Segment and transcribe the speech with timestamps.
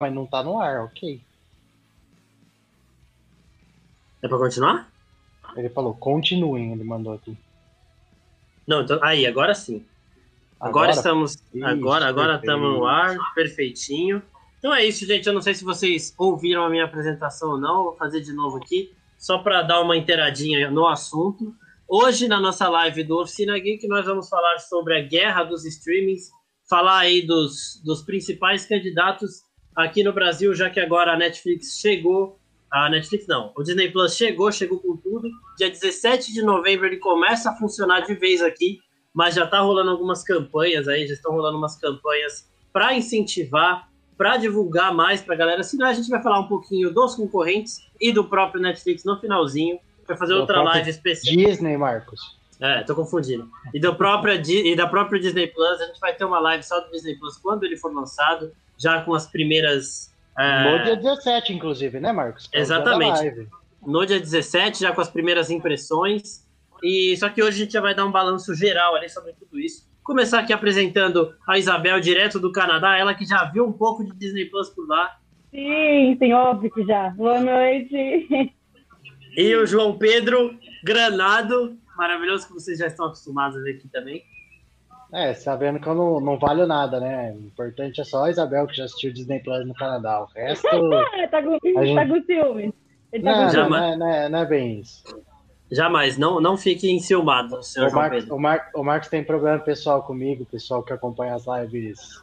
[0.00, 1.20] mas não tá no ar, ok.
[4.22, 4.88] É pra continuar?
[5.56, 7.36] Ele falou, continuem, ele mandou aqui.
[8.66, 9.84] Não, então, aí, agora sim.
[10.60, 11.32] Agora, agora estamos.
[11.32, 14.22] Isso, agora agora estamos no ar, perfeitinho.
[14.58, 15.26] Então é isso, gente.
[15.26, 17.84] Eu não sei se vocês ouviram a minha apresentação ou não.
[17.84, 21.54] Vou fazer de novo aqui, só para dar uma inteiradinha no assunto.
[21.88, 26.30] Hoje, na nossa live do Oficina Geek, nós vamos falar sobre a guerra dos streamings,
[26.68, 29.47] falar aí dos, dos principais candidatos
[29.78, 32.36] aqui no Brasil, já que agora a Netflix chegou.
[32.70, 35.30] A Netflix não, o Disney Plus chegou, chegou com tudo.
[35.56, 38.80] Dia 17 de novembro ele começa a funcionar de vez aqui,
[39.14, 43.88] mas já tá rolando algumas campanhas aí, já estão rolando umas campanhas para incentivar,
[44.18, 45.62] para divulgar mais para a galera.
[45.62, 49.78] Senão a gente vai falar um pouquinho dos concorrentes e do próprio Netflix no finalzinho.
[50.06, 51.36] Vai fazer do outra live especial.
[51.36, 52.36] Disney, Marcos.
[52.60, 53.48] É, tô confundindo.
[53.72, 56.80] E, do próprio, e da própria Disney Plus, a gente vai ter uma live só
[56.80, 60.14] do Disney Plus quando ele for lançado, já com as primeiras.
[60.38, 60.70] É...
[60.70, 62.48] No dia 17, inclusive, né, Marcos?
[62.52, 63.48] É Exatamente.
[63.84, 66.46] No dia 17, já com as primeiras impressões.
[66.82, 69.58] E só que hoje a gente já vai dar um balanço geral ali sobre tudo
[69.58, 69.88] isso.
[70.02, 74.12] Começar aqui apresentando a Isabel, direto do Canadá, ela que já viu um pouco de
[74.16, 75.18] Disney Plus por lá.
[75.50, 77.10] Sim, sim, óbvio que já.
[77.10, 78.54] Boa noite.
[79.36, 84.24] E o João Pedro Granado, maravilhoso que vocês já estão acostumados a ver aqui também.
[85.12, 87.32] É, sabendo que eu não, não valho nada, né?
[87.32, 90.20] O importante é só a Isabel que já assistiu Disney Plus no Canadá.
[90.20, 90.68] O resto.
[91.30, 91.94] tá, com, gente...
[91.94, 92.74] tá com ciúme.
[93.12, 95.02] Ele tá não, com não, é, não, é, não é bem isso.
[95.70, 100.02] Jamais, não, não fique enciumado, senhor o Marcos, o, Mar, o Marcos tem problema pessoal
[100.02, 102.22] comigo, o pessoal que acompanha as lives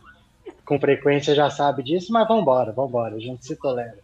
[0.65, 3.99] com frequência já sabe disso, mas vambora, vambora, a gente se tolera.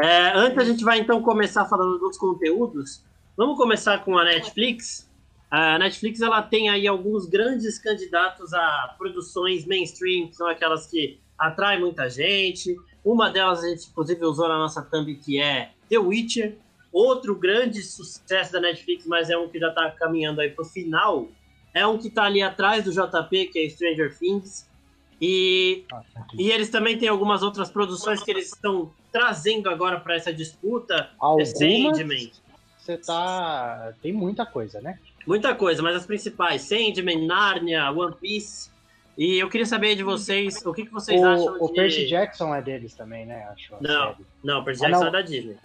[0.00, 3.02] É, antes a gente vai então começar falando dos conteúdos.
[3.36, 5.06] Vamos começar com a Netflix.
[5.50, 11.20] A Netflix ela tem aí alguns grandes candidatos a produções mainstream, que são aquelas que
[11.38, 12.76] atraem muita gente.
[13.04, 16.56] Uma delas a gente inclusive usou na nossa thumb que é The Witcher.
[16.92, 20.66] Outro grande sucesso da Netflix, mas é um que já está caminhando aí para o
[20.66, 21.28] final,
[21.74, 24.66] é um que está ali atrás do JP, que é Stranger Things.
[25.20, 26.02] E, ah,
[26.34, 30.94] e eles também têm algumas outras produções que eles estão trazendo agora para essa disputa.
[30.94, 32.32] É algumas, Sandman.
[32.86, 33.92] Você tá.
[34.00, 35.00] Tem muita coisa, né?
[35.26, 38.70] Muita coisa, mas as principais: Sandman, Narnia, One Piece.
[39.18, 41.64] E eu queria saber de vocês o que, que vocês o, acham o de.
[41.64, 43.44] O Percy Jackson é deles também, né?
[43.50, 43.74] Acho.
[43.80, 44.26] Não, série.
[44.44, 45.08] não, o Percy Jackson ah, não.
[45.08, 45.56] é da Disney.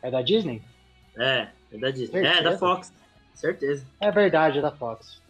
[0.00, 0.62] É da Disney?
[1.16, 2.22] É, é da Disney.
[2.22, 2.38] Certeza?
[2.38, 2.92] É, da Fox.
[3.34, 3.86] Certeza.
[3.98, 5.20] É verdade, é da Fox.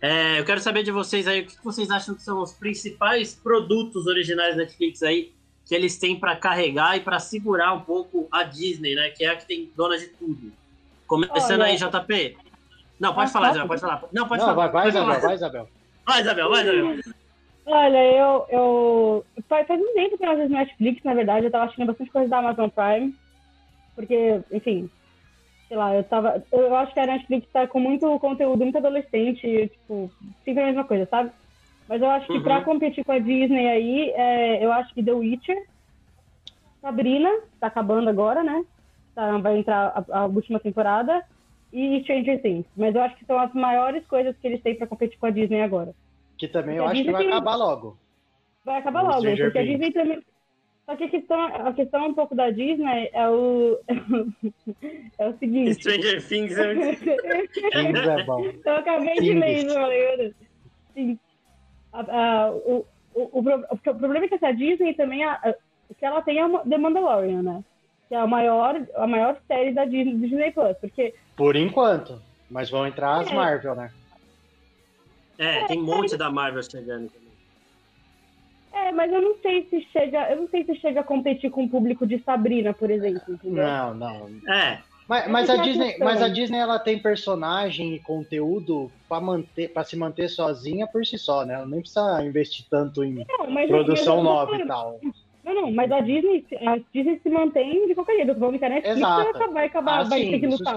[0.00, 3.34] É, eu quero saber de vocês aí, o que vocês acham que são os principais
[3.34, 5.32] produtos originais da Netflix aí
[5.66, 9.10] que eles têm para carregar e para segurar um pouco a Disney, né?
[9.10, 10.52] Que é a que tem dona de tudo.
[11.12, 12.38] Começando Olha, aí, JP.
[12.98, 14.02] Não, pode falar, Isabel, pode falar.
[14.10, 14.68] Não, pode não, falar.
[14.68, 15.68] Vai, vai, Isabel, vai, Isabel.
[16.06, 17.00] Vai, Isabel, vai, Isabel.
[17.66, 19.26] Olha, eu, eu.
[19.46, 21.44] Faz, faz um tempo que eu assisto Netflix, na verdade.
[21.44, 23.14] Eu tava assistindo bastante coisa da Amazon Prime.
[23.94, 24.88] Porque, enfim,
[25.68, 26.42] sei lá, eu tava.
[26.50, 30.10] Eu acho que a Netflix tá com muito conteúdo, muito adolescente, tipo,
[30.46, 31.30] sempre a mesma coisa, sabe?
[31.86, 32.42] Mas eu acho que uhum.
[32.42, 35.62] pra competir com a Disney aí, é, eu acho que The Witcher,
[36.80, 37.28] Sabrina,
[37.60, 38.64] tá acabando agora, né?
[39.14, 41.22] Tá, vai entrar a, a, última temporada,
[41.72, 42.66] e Stranger Things.
[42.76, 45.30] Mas eu acho que são as maiores coisas que eles têm pra competir com a
[45.30, 45.94] Disney agora.
[46.38, 47.32] Que também porque eu acho que vai tem...
[47.32, 47.98] acabar logo.
[48.64, 49.68] Vai acabar logo, Stranger porque Things.
[49.68, 50.22] a Disney também
[50.84, 53.78] só que a questão, a questão um pouco da Disney é o,
[55.18, 55.74] é o seguinte.
[55.74, 56.74] Stranger Things é,
[57.46, 58.44] Things é bom.
[58.64, 59.24] Eu acabei Things.
[59.24, 60.34] de ler isso,
[60.94, 61.18] Sim.
[61.92, 63.38] A, a, o, o, o,
[63.70, 65.54] o, problema é que essa Disney também, a,
[65.88, 67.64] o que ela tem é The Mandalorian, né?
[68.12, 70.76] Que é a maior, a maior série da Disney, do Disney Plus.
[70.76, 71.14] Porque...
[71.34, 72.20] Por enquanto.
[72.50, 73.34] Mas vão entrar as é.
[73.34, 73.90] Marvel, né?
[75.38, 77.10] É, é tem um monte da Marvel chegando.
[78.70, 81.64] É, mas eu não sei se chega, eu não sei se chega a competir com
[81.64, 83.22] o público de Sabrina, por exemplo.
[83.32, 83.64] Entendeu?
[83.64, 84.30] Não, não.
[84.54, 84.82] É.
[85.08, 89.84] Mas, mas a Disney, mas a Disney ela tem personagem e conteúdo para manter, para
[89.84, 91.54] se manter sozinha por si só, né?
[91.54, 95.00] Ela nem precisa investir tanto em não, produção nova e tal.
[95.44, 98.38] Não, não, mas a Disney, a Disney se mantém de qualquer jeito.
[98.38, 99.52] Vamos ficar Netflix Exato.
[99.52, 100.76] vai acabar, ah, vai sim, ter que lutar.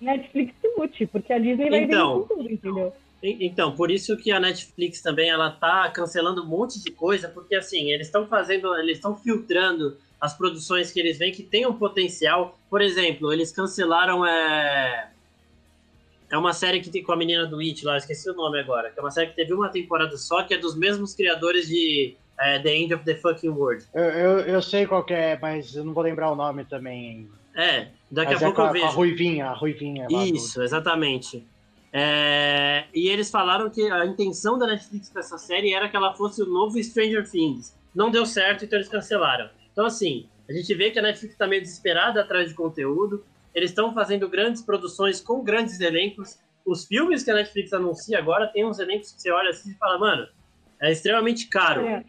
[0.00, 2.92] Netflix se lute, porque a Disney vai então, com tudo, entendeu?
[3.22, 7.56] Então, por isso que a Netflix também ela tá cancelando um monte de coisa, porque
[7.56, 11.72] assim, eles estão fazendo, eles estão filtrando as produções que eles veem que tem um
[11.72, 12.56] potencial.
[12.70, 15.10] Por exemplo, eles cancelaram é
[16.30, 18.90] é uma série que tem com a menina do It lá, esqueci o nome agora,
[18.90, 22.16] que é uma série que teve uma temporada só, que é dos mesmos criadores de
[22.40, 23.84] é, The End of the Fucking World.
[23.94, 27.28] Eu, eu, eu, sei qual é, mas eu não vou lembrar o nome também.
[27.56, 28.86] É, daqui mas a é pouco a, eu vejo.
[28.86, 30.06] A Ruivinha, a Ruivinha.
[30.10, 31.46] Isso, exatamente.
[31.92, 36.14] É, e eles falaram que a intenção da Netflix com essa série era que ela
[36.14, 37.74] fosse o novo Stranger Things.
[37.94, 39.48] não deu certo, então eles cancelaram.
[39.72, 43.24] Então, assim, a gente vê que a Netflix está meio desesperada atrás de conteúdo.
[43.54, 46.38] Eles estão fazendo grandes produções com grandes elencos.
[46.64, 49.74] Os filmes que a Netflix anuncia agora tem uns elencos que você olha assim e
[49.74, 50.28] fala, mano,
[50.80, 51.80] é extremamente caro.
[51.82, 52.04] É.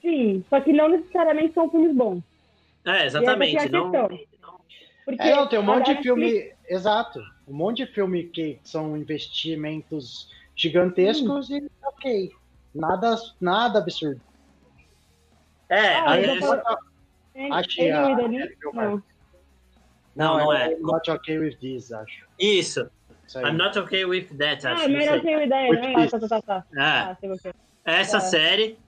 [0.00, 2.22] Sim, só que não necessariamente são filmes bons.
[2.84, 3.56] É, exatamente.
[3.56, 3.90] É não...
[5.04, 6.52] Porque é, não, tem um monte de filme.
[6.68, 7.20] Exato.
[7.46, 11.56] Um monte de filme que são investimentos gigantescos hum.
[11.56, 12.32] e ok.
[12.74, 14.20] Nada, nada absurdo.
[15.68, 16.44] É, ah, aí eles...
[17.50, 18.08] Achei a...
[18.10, 19.02] Não,
[20.14, 20.72] não, não é.
[20.72, 22.26] I'm not okay with this, acho.
[22.38, 22.90] Isso.
[23.34, 24.82] I'm not okay with that, acho.
[24.82, 25.70] Ah, I'm not okay with that.
[25.96, 26.42] Ah, tá, tá, tá.
[26.42, 26.66] tá.
[26.76, 27.16] Ah,
[27.84, 28.20] essa é.
[28.20, 28.78] série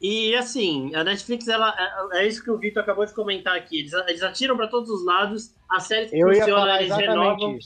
[0.00, 1.74] e assim, a Netflix, ela,
[2.12, 3.80] é, é isso que o Vitor acabou de comentar aqui.
[3.80, 7.58] Eles, eles atiram para todos os lados, a série que Eu funciona, eles renovam.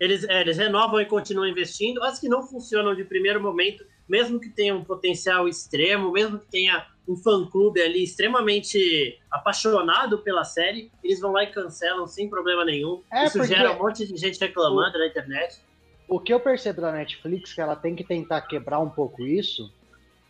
[0.00, 2.02] Eles, é, eles renovam e continuam investindo.
[2.02, 6.46] As que não funcionam de primeiro momento, mesmo que tenha um potencial extremo, mesmo que
[6.46, 12.64] tenha um fã-clube ali extremamente apaixonado pela série, eles vão lá e cancelam sem problema
[12.64, 13.02] nenhum.
[13.12, 15.60] É Isso gera um monte de gente reclamando o, na internet.
[16.08, 19.22] O que eu percebo da Netflix é que ela tem que tentar quebrar um pouco
[19.22, 19.70] isso,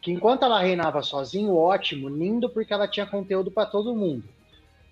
[0.04, 4.22] que enquanto ela reinava sozinho, ótimo, lindo, porque ela tinha conteúdo para todo mundo.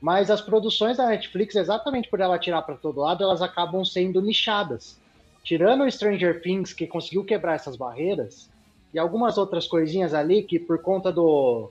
[0.00, 4.22] Mas as produções da Netflix, exatamente por ela tirar para todo lado, elas acabam sendo
[4.22, 4.98] nichadas.
[5.44, 8.48] Tirando o Stranger Things, que conseguiu quebrar essas barreiras,
[8.94, 11.70] e algumas outras coisinhas ali que, por conta do.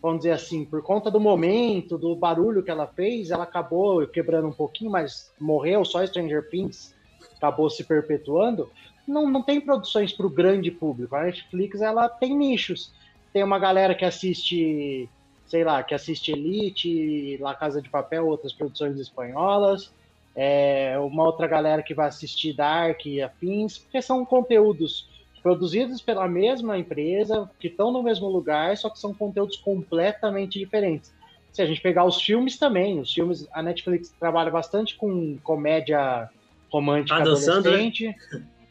[0.00, 4.48] Vamos dizer assim, por conta do momento, do barulho que ela fez, ela acabou quebrando
[4.48, 6.94] um pouquinho, mas morreu só Stranger Things,
[7.36, 8.70] acabou se perpetuando
[9.06, 11.14] não, não tem produções para o grande público.
[11.14, 12.92] A Netflix ela tem nichos.
[13.32, 15.08] Tem uma galera que assiste,
[15.46, 19.92] sei lá, que assiste Elite, La Casa de Papel, outras produções espanholas.
[20.34, 25.08] É, uma outra galera que vai assistir Dark e afins, porque são conteúdos
[25.42, 31.14] produzidos pela mesma empresa, que estão no mesmo lugar, só que são conteúdos completamente diferentes.
[31.52, 36.28] Se a gente pegar os filmes também, os filmes, a Netflix trabalha bastante com comédia
[36.70, 38.14] romântica adolescente.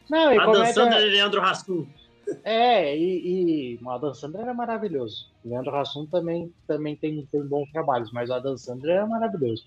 [0.08, 1.86] Não, e Adam Sandler e Leandro Hassum.
[2.42, 5.28] É, e, e o Adam Sandler era maravilhoso.
[5.44, 9.64] O Leandro Hassum também, também tem, tem bons trabalhos, mas o Adam Sandler é maravilhoso.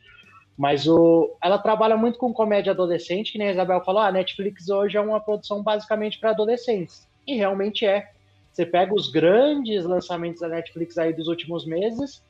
[0.57, 4.11] Mas o, ela trabalha muito com comédia adolescente, que nem a Isabel falou, ah, a
[4.11, 7.07] Netflix hoje é uma produção basicamente para adolescentes.
[7.25, 8.11] E realmente é.
[8.51, 12.21] Você pega os grandes lançamentos da Netflix aí dos últimos meses,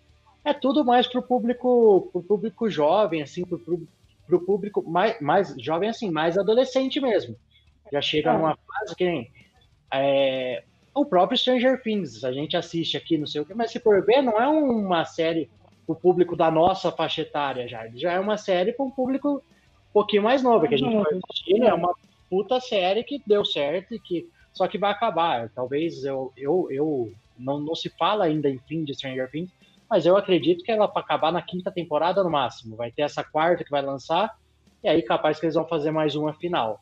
[0.46, 3.88] é tudo mais pro público, pro público jovem, assim, pro, pro,
[4.28, 7.36] pro público mais, mais jovem, assim, mais adolescente mesmo.
[7.92, 8.34] Já chega é.
[8.34, 9.32] numa fase que nem
[9.92, 10.64] é,
[10.94, 12.24] o próprio Stranger Things.
[12.24, 15.06] A gente assiste aqui, não sei o que, mas se for ver, não é uma
[15.06, 15.50] série
[15.86, 17.88] para o público da nossa faixa etária já.
[17.96, 19.42] Já é uma série para um público
[19.90, 21.94] um pouquinho mais novo, que a gente vai assistir, É uma
[22.30, 25.50] puta série que deu certo e que só que vai acabar.
[25.50, 29.50] Talvez eu, eu, eu não, não se fala ainda em fim de Stranger Things,
[29.90, 32.76] mas eu acredito que ela vai acabar na quinta temporada no máximo.
[32.76, 34.38] Vai ter essa quarta que vai lançar,
[34.84, 36.82] e aí capaz que eles vão fazer mais uma final.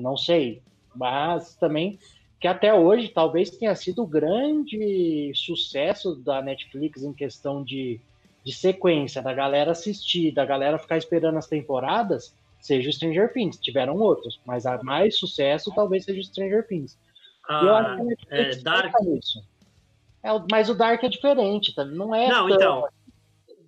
[0.00, 0.62] Não sei.
[0.94, 1.98] Mas também
[2.40, 8.00] que até hoje talvez tenha sido o grande sucesso da Netflix em questão de,
[8.42, 13.58] de sequência, da galera assistir, da galera ficar esperando as temporadas, seja o Stranger Things.
[13.58, 16.98] Tiveram outros, mas a mais sucesso talvez seja o Stranger Things.
[17.46, 18.94] Ah, eu acho que a Netflix é, Dark...
[19.18, 19.44] isso.
[20.22, 21.84] É, mas o Dark é diferente, tá?
[21.84, 22.56] não é Não, tão...
[22.56, 22.88] então,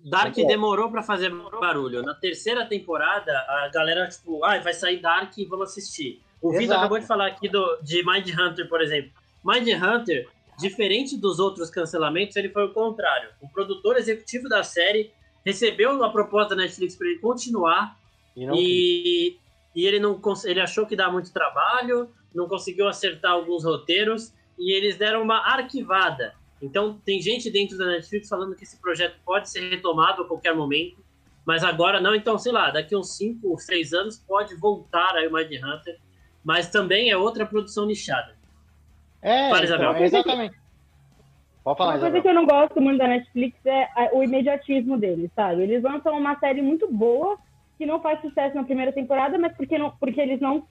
[0.03, 0.43] Dark é.
[0.45, 2.01] demorou para fazer barulho.
[2.03, 6.21] Na terceira temporada, a galera, tipo, ah, vai sair Dark e vamos assistir.
[6.41, 9.11] O Vitor acabou de falar aqui do, de Mind Hunter, por exemplo.
[9.45, 10.27] Mind Hunter,
[10.59, 13.29] diferente dos outros cancelamentos, ele foi o contrário.
[13.41, 15.11] O produtor executivo da série
[15.45, 17.97] recebeu a proposta da Netflix para ele continuar
[18.35, 19.37] e, e,
[19.75, 24.73] e, ele não ele achou que dá muito trabalho, não conseguiu acertar alguns roteiros e
[24.73, 26.33] eles deram uma arquivada.
[26.63, 30.55] Então, tem gente dentro da Netflix falando que esse projeto pode ser retomado a qualquer
[30.55, 31.03] momento,
[31.45, 32.15] mas agora não.
[32.15, 35.99] Então, sei lá, daqui uns 5 ou 6 anos pode voltar aí o Mind Hunter,
[36.41, 38.37] mas também é outra produção nichada.
[39.21, 40.57] É, Fala, então, exatamente.
[41.65, 45.31] Pode falar, uma coisa que eu não gosto muito da Netflix é o imediatismo deles,
[45.35, 45.63] sabe?
[45.63, 47.37] Eles lançam uma série muito boa
[47.77, 50.65] que não faz sucesso na primeira temporada, mas porque, não, porque eles não.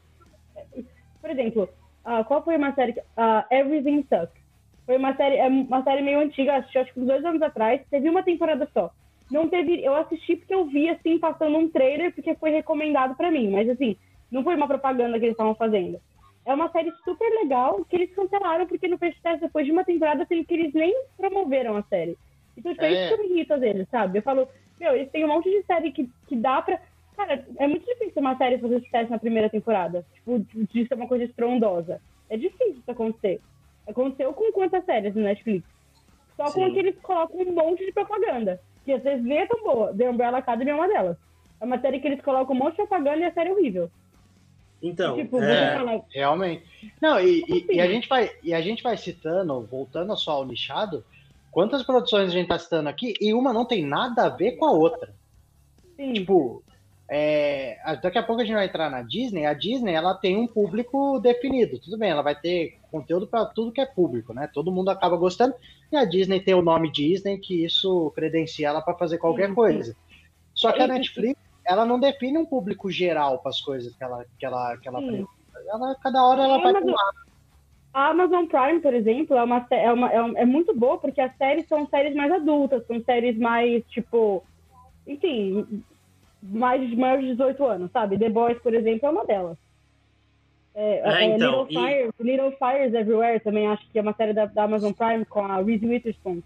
[1.21, 1.69] Por exemplo,
[2.07, 2.93] uh, qual foi uma série?
[2.93, 4.42] Uh, Everything Sucks.
[4.93, 7.81] Foi uma série, é uma série meio antiga, acho, acho que uns dois anos atrás.
[7.91, 8.91] Teve uma temporada só.
[9.31, 9.83] Não teve.
[9.83, 13.51] Eu assisti porque eu vi, assim, passando um trailer, porque foi recomendado para mim.
[13.51, 13.97] Mas, assim,
[14.31, 15.99] não foi uma propaganda que eles estavam fazendo.
[16.45, 19.83] É uma série super legal que eles cancelaram porque não fez sucesso depois de uma
[19.83, 22.19] temporada, sendo que eles nem promoveram a série.
[22.55, 24.19] Então, tipo, é, é isso que me irrita deles, sabe?
[24.19, 24.47] Eu falo,
[24.79, 26.79] meu, eles têm um monte de série que, que dá pra.
[27.17, 30.05] Cara, é muito difícil uma série fazer sucesso na primeira temporada.
[30.17, 31.99] Tipo, de ser uma coisa estrondosa.
[32.29, 33.41] É difícil isso acontecer.
[33.87, 35.67] Aconteceu com quantas séries no Netflix?
[36.37, 36.61] Só Sim.
[36.61, 38.61] com que eles colocam um monte de propaganda.
[38.85, 39.95] Que vocês veem é tão boa.
[39.95, 41.17] The Umbrella Academy é uma delas.
[41.61, 43.91] É uma série que eles colocam um monte de propaganda e a série é horrível.
[44.83, 46.01] Então, tipo, é, falar...
[46.11, 46.65] realmente.
[47.01, 50.45] Não, e, e, e, a gente vai, e a gente vai citando, voltando só ao
[50.45, 51.05] lixado,
[51.53, 54.65] quantas produções a gente tá citando aqui, e uma não tem nada a ver com
[54.65, 55.15] a outra.
[55.97, 56.15] Sim.
[56.15, 56.65] Tipo,
[57.09, 59.47] é, daqui a pouco a gente vai entrar na Disney.
[59.47, 61.79] A Disney ela tem um público definido.
[61.79, 64.49] Tudo bem, ela vai ter conteúdo para tudo que é público, né?
[64.53, 65.55] Todo mundo acaba gostando.
[65.91, 69.97] E a Disney tem o nome Disney, que isso credencia ela para fazer qualquer coisa.
[70.55, 74.25] Só que a Netflix ela não define um público geral para as coisas que ela
[74.39, 75.01] que ela que ela,
[75.69, 76.95] ela cada hora ela vai Amazon,
[77.95, 81.35] a Amazon Prime, por exemplo, é uma, é, uma, é, é muito boa porque as
[81.37, 84.43] séries são séries mais adultas, são séries mais tipo,
[85.07, 85.85] enfim,
[86.43, 88.19] mais maiores de 18 anos, sabe?
[88.19, 89.59] The Boys, por exemplo, é uma delas.
[90.75, 91.75] É, é, é então, Little, e...
[91.75, 95.41] Fires, Little Fires Everywhere também acho que é uma série da, da Amazon Prime com
[95.41, 96.43] a Reese Witherspoon.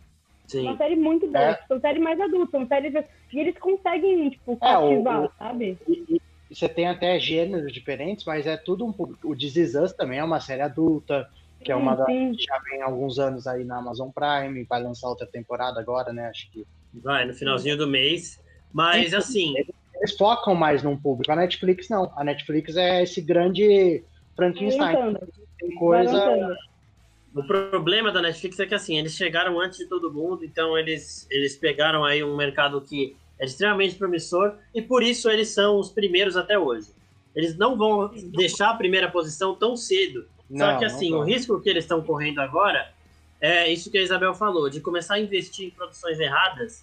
[0.46, 0.62] Sim.
[0.62, 1.44] Uma série muito boa.
[1.44, 1.58] É.
[1.66, 5.78] São séries mais adultas, são séries que eles conseguem, tipo, cativar, é, o, sabe?
[5.88, 6.22] E, e,
[6.54, 10.24] você tem até gêneros diferentes, mas é tudo um O This Is Us também é
[10.24, 11.28] uma série adulta,
[11.58, 14.62] que sim, é uma das que já vem há alguns anos aí na Amazon Prime,
[14.64, 16.28] vai lançar outra temporada agora, né?
[16.28, 16.64] Acho que.
[16.94, 18.40] Vai, no finalzinho do mês.
[18.72, 19.54] Mas assim.
[19.96, 21.32] Eles focam mais num público.
[21.32, 22.12] A Netflix não.
[22.14, 24.04] A Netflix é esse grande
[24.36, 25.16] Frankenstein.
[25.58, 26.56] Tem coisa.
[27.34, 31.26] O problema da Netflix é que assim, eles chegaram antes de todo mundo, então eles,
[31.30, 35.90] eles pegaram aí um mercado que é extremamente promissor e por isso eles são os
[35.90, 36.88] primeiros até hoje.
[37.34, 40.26] Eles não vão deixar a primeira posição tão cedo.
[40.48, 42.90] Não, Só que assim, o risco que eles estão correndo agora
[43.38, 46.82] é isso que a Isabel falou, de começar a investir em produções erradas,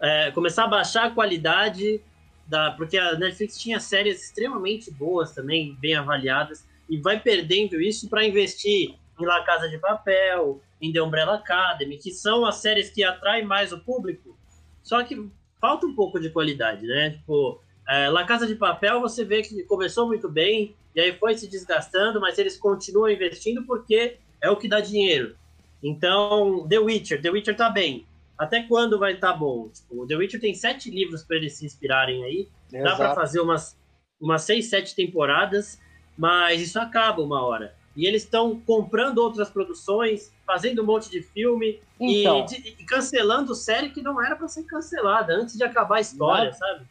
[0.00, 2.02] é, começar a baixar a qualidade
[2.46, 8.08] da, porque a Netflix tinha séries extremamente boas também, bem avaliadas, e vai perdendo isso
[8.08, 12.90] para investir em La Casa de Papel, em The Umbrella Academy, que são as séries
[12.90, 14.36] que atraem mais o público,
[14.82, 15.28] só que
[15.60, 17.10] falta um pouco de qualidade, né?
[17.10, 21.36] Tipo, é, La Casa de Papel você vê que começou muito bem, e aí foi
[21.36, 25.36] se desgastando, mas eles continuam investindo porque é o que dá dinheiro.
[25.82, 28.06] Então, The Witcher, The Witcher tá bem.
[28.38, 29.68] Até quando vai estar tá bom?
[29.68, 32.48] Tipo, The Witcher tem sete livros para eles se inspirarem aí.
[32.72, 32.84] Exato.
[32.84, 33.78] Dá para fazer umas,
[34.20, 35.78] umas seis, sete temporadas,
[36.16, 37.74] mas isso acaba uma hora.
[37.96, 42.84] E eles estão comprando outras produções, fazendo um monte de filme então, e, de, e,
[42.84, 46.84] cancelando série que não era para ser cancelada antes de acabar a história, na, sabe?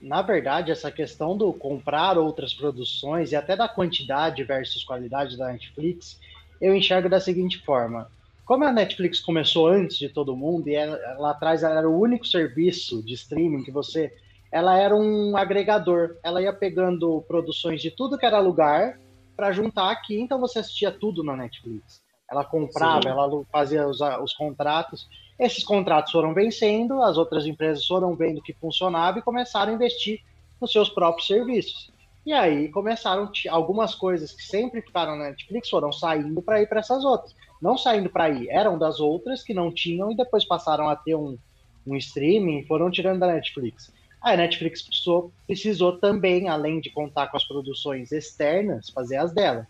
[0.00, 5.52] Na verdade, essa questão do comprar outras produções e até da quantidade versus qualidade da
[5.52, 6.20] Netflix,
[6.60, 8.10] eu enxergo da seguinte forma.
[8.44, 12.00] Como a Netflix começou antes de todo mundo e ela, lá atrás ela era o
[12.00, 14.12] único serviço de streaming que você
[14.50, 16.16] ela era um agregador.
[16.22, 18.98] Ela ia pegando produções de tudo que era lugar
[19.36, 22.02] para juntar aqui, então você assistia tudo na Netflix.
[22.30, 23.08] Ela comprava, Sim.
[23.08, 25.08] ela fazia os, os contratos.
[25.38, 30.20] Esses contratos foram vencendo, as outras empresas foram vendo que funcionava e começaram a investir
[30.60, 31.90] nos seus próprios serviços.
[32.26, 36.80] E aí começaram algumas coisas que sempre ficaram na Netflix foram saindo para ir para
[36.80, 37.34] essas outras.
[37.62, 41.14] Não saindo para ir, eram das outras que não tinham e depois passaram a ter
[41.14, 41.38] um,
[41.86, 43.90] um streaming, foram tirando da Netflix.
[44.20, 49.66] A Netflix precisou, precisou também, além de contar com as produções externas, fazer as dela.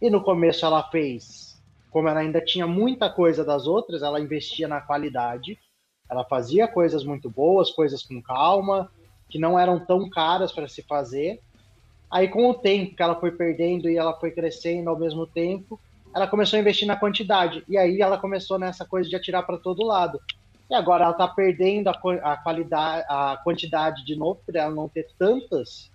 [0.00, 1.60] E no começo ela fez,
[1.90, 5.58] como ela ainda tinha muita coisa das outras, ela investia na qualidade,
[6.10, 8.90] ela fazia coisas muito boas, coisas com calma,
[9.28, 11.40] que não eram tão caras para se fazer.
[12.10, 15.80] Aí, com o tempo que ela foi perdendo e ela foi crescendo ao mesmo tempo,
[16.14, 17.64] ela começou a investir na quantidade.
[17.68, 20.20] E aí ela começou nessa coisa de atirar para todo lado.
[20.70, 21.92] E agora ela está perdendo a,
[22.22, 25.90] a, qualidade, a quantidade de novo, por ela não ter tantas,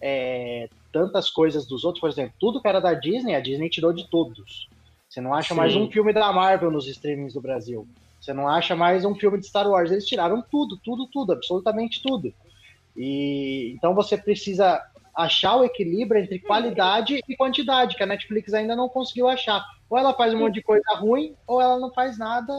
[0.00, 2.00] é, tantas coisas dos outros.
[2.00, 4.68] Por exemplo, tudo que era da Disney, a Disney tirou de todos.
[5.08, 5.60] Você não acha Sim.
[5.60, 7.86] mais um filme da Marvel nos streamings do Brasil.
[8.20, 9.90] Você não acha mais um filme de Star Wars.
[9.90, 12.32] Eles tiraram tudo, tudo, tudo, absolutamente tudo.
[12.96, 14.82] E então você precisa
[15.16, 19.64] achar o equilíbrio entre qualidade e quantidade, que a Netflix ainda não conseguiu achar.
[19.88, 22.52] Ou ela faz um monte de coisa ruim, ou ela não faz nada,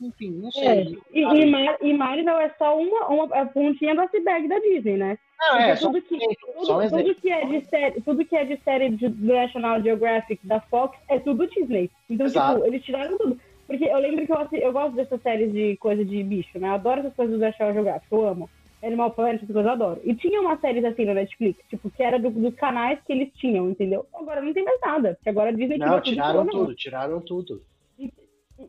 [0.00, 0.66] enfim, não sei.
[0.68, 0.82] É.
[1.12, 5.18] E, e, Mar e Marvel é só uma, uma pontinha do iceberg da Disney, né?
[5.38, 8.56] Não, é, tudo, que, tudo, um tudo, que é de série, tudo que é de
[8.62, 11.90] série do National Geographic, da Fox, é tudo Disney.
[12.08, 12.54] Então, tipo, Exato.
[12.56, 13.40] tipo, eles tiraram tudo.
[13.66, 16.68] Porque eu lembro que eu, eu gosto dessas séries de coisa de bicho, né?
[16.68, 18.50] Eu adoro essas coisas do National Geographic, eu amo.
[18.82, 20.00] Animal Planet, essas coisas eu adoro.
[20.04, 23.32] E tinha uma série assim na Netflix, tipo, que era do, dos canais que eles
[23.34, 24.06] tinham, entendeu?
[24.14, 27.62] Agora não tem mais nada, porque agora Disney Não, tiraram tudo, tudo tiraram tudo.
[27.98, 28.12] E,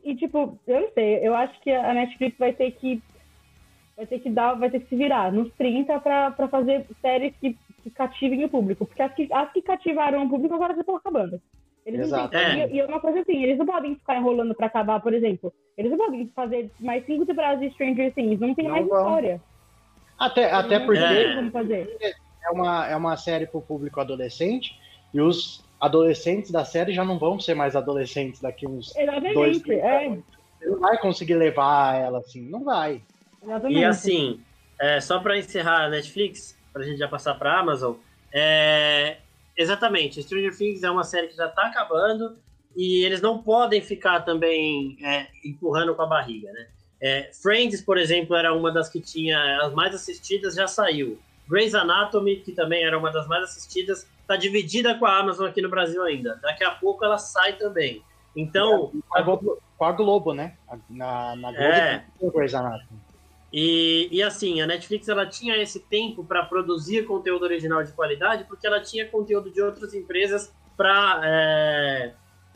[0.03, 3.01] e, tipo, eu não sei, eu acho que a Netflix vai ter que
[3.97, 7.33] vai ter que dar, vai ter que se virar nos 30 pra, pra fazer séries
[7.41, 8.85] que, que cativem o público.
[8.85, 11.41] Porque as que, as que cativaram o público agora já estão acabando.
[11.83, 12.23] Eles Exato.
[12.23, 12.69] Não têm, é.
[12.69, 15.51] E, é uma coisa assim, eles não podem ficar enrolando pra acabar, por exemplo.
[15.75, 18.99] Eles não podem fazer mais cinco temporadas de Stranger Things, não tem não mais vão.
[18.99, 19.41] história.
[20.17, 22.15] Até, até porque é.
[22.43, 24.77] é, uma, é uma série pro público adolescente
[25.13, 29.61] e os adolescentes da série já não vão ser mais adolescentes daqui uns Exatamente, dois,
[29.61, 30.17] três é.
[30.59, 33.01] Você não vai conseguir levar ela assim, não vai.
[33.43, 33.79] Exatamente.
[33.79, 34.41] E assim,
[34.79, 37.95] é, só para encerrar a Netflix, para a gente já passar para Amazon,
[38.33, 39.17] é,
[39.55, 42.37] exatamente, Stranger Things é uma série que já está acabando
[42.75, 46.67] e eles não podem ficar também é, empurrando com a barriga, né?
[47.01, 51.19] É, Friends, por exemplo, era uma das que tinha as mais assistidas, já saiu.
[51.47, 55.61] Grey's Anatomy, que também era uma das mais assistidas, está dividida com a Amazon aqui
[55.61, 56.39] no Brasil ainda.
[56.41, 58.01] Daqui a pouco ela sai também.
[58.35, 58.91] Então.
[59.15, 60.55] É, com a Globo, né?
[60.89, 62.03] Na, na Globo é.
[62.33, 63.07] Grey's Anatomy.
[63.51, 68.43] E, e assim, a Netflix ela tinha esse tempo para produzir conteúdo original de qualidade,
[68.43, 72.13] porque ela tinha conteúdo de outras empresas para é,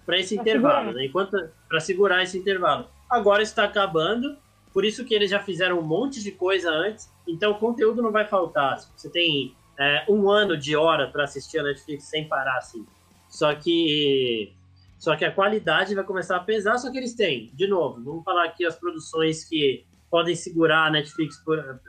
[0.09, 0.93] esse pra intervalo, segurar.
[0.93, 1.05] né?
[1.05, 2.87] Enquanto para segurar esse intervalo.
[3.11, 4.37] Agora está acabando,
[4.73, 8.11] por isso que eles já fizeram um monte de coisa antes, então o conteúdo não
[8.11, 8.79] vai faltar.
[8.95, 12.85] Você tem é, um ano de hora para assistir a Netflix sem parar, assim.
[13.27, 14.53] Só que
[14.97, 18.23] só que a qualidade vai começar a pesar, só que eles têm, de novo, vamos
[18.23, 21.41] falar aqui as produções que podem segurar a Netflix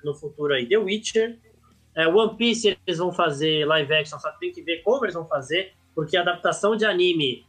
[0.03, 0.67] no futuro aí.
[0.67, 1.39] The Witcher,
[1.95, 5.27] é, One Piece eles vão fazer live action, só tem que ver como eles vão
[5.27, 7.45] fazer, porque a adaptação de anime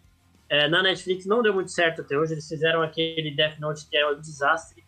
[0.53, 2.33] é, na Netflix não deu muito certo até hoje.
[2.33, 4.83] Eles fizeram aquele Death Note que é um desastre.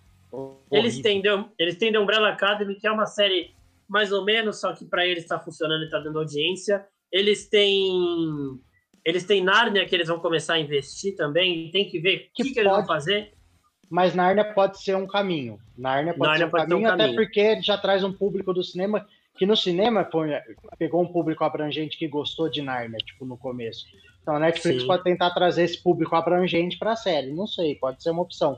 [0.72, 1.24] eles têm,
[1.58, 3.50] eles têm The Umbrella Academy, que é uma série
[3.90, 6.86] mais ou menos, só que para eles está funcionando e está dando audiência.
[7.12, 7.90] Eles têm
[9.04, 11.72] eles têm Narnia que eles vão começar a investir também.
[11.72, 13.34] Tem que ver o que, que, que eles vão fazer.
[13.90, 15.58] Mas Narnia pode ser um caminho.
[15.76, 18.54] Narnia pode Narnia ser um, pode caminho, um caminho, até porque já traz um público
[18.54, 20.08] do cinema que no cinema
[20.78, 23.86] pegou um público abrangente que gostou de Narnia, tipo, no começo.
[24.26, 24.88] Então a Netflix Sim.
[24.88, 27.32] pode tentar trazer esse público abrangente para a série.
[27.32, 28.58] Não sei, pode ser uma opção.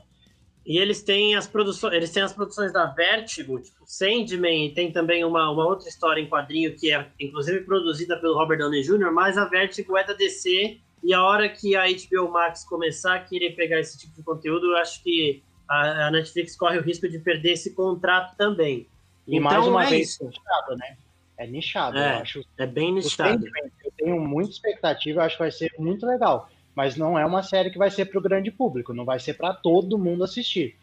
[0.64, 4.90] E eles têm as produções, eles têm as produções da Vertigo, tipo Sandman, e tem
[4.90, 9.12] também uma, uma outra história em quadrinho que é inclusive produzida pelo Robert Downey Jr.,
[9.12, 13.20] mas a Vertigo é da DC, e a hora que a HBO Max começar a
[13.20, 17.06] querer pegar esse tipo de conteúdo, eu acho que a, a Netflix corre o risco
[17.06, 18.86] de perder esse contrato também.
[19.26, 20.96] E então, mais uma é vez, nichado, né?
[21.38, 22.44] É nichado, é, eu acho.
[22.58, 23.46] É bem nichado.
[23.84, 27.42] Eu tenho muita expectativa, eu acho que vai ser muito legal mas não é uma
[27.42, 30.76] série que vai ser para o grande público, não vai ser para todo mundo assistir.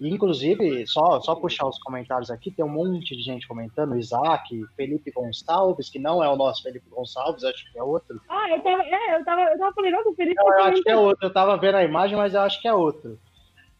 [0.00, 4.64] E, inclusive, só, só puxar os comentários aqui, tem um monte de gente comentando, Isaac,
[4.76, 8.20] Felipe Gonçalves, que não é o nosso Felipe Gonçalves, acho que é outro.
[8.28, 10.82] Ah, eu tava, é, eu tava, eu tava falando, não, o Felipe não, eu acho
[10.84, 13.18] que é outro, eu tava vendo a imagem, mas eu acho que é outro.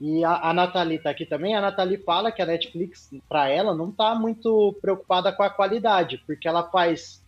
[0.01, 3.75] E a, a Nathalie tá aqui também, a Nathalie fala que a Netflix, para ela,
[3.75, 7.23] não tá muito preocupada com a qualidade, porque ela faz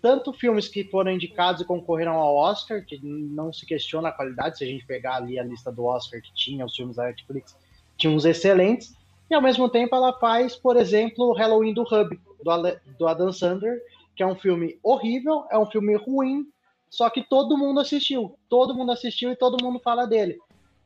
[0.00, 4.58] tanto filmes que foram indicados e concorreram ao Oscar, que não se questiona a qualidade,
[4.58, 7.56] se a gente pegar ali a lista do Oscar que tinha, os filmes da Netflix,
[7.96, 8.96] tinha uns excelentes,
[9.28, 13.80] e ao mesmo tempo ela faz, por exemplo, Halloween do Hub, do, do Adam Sandler,
[14.14, 16.46] que é um filme horrível, é um filme ruim,
[16.88, 20.38] só que todo mundo assistiu, todo mundo assistiu e todo mundo fala dele.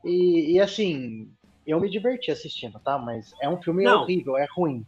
[0.04, 1.30] E, e assim,
[1.66, 2.98] eu me diverti assistindo, tá?
[2.98, 4.02] Mas é um filme não.
[4.02, 4.84] horrível, é ruim.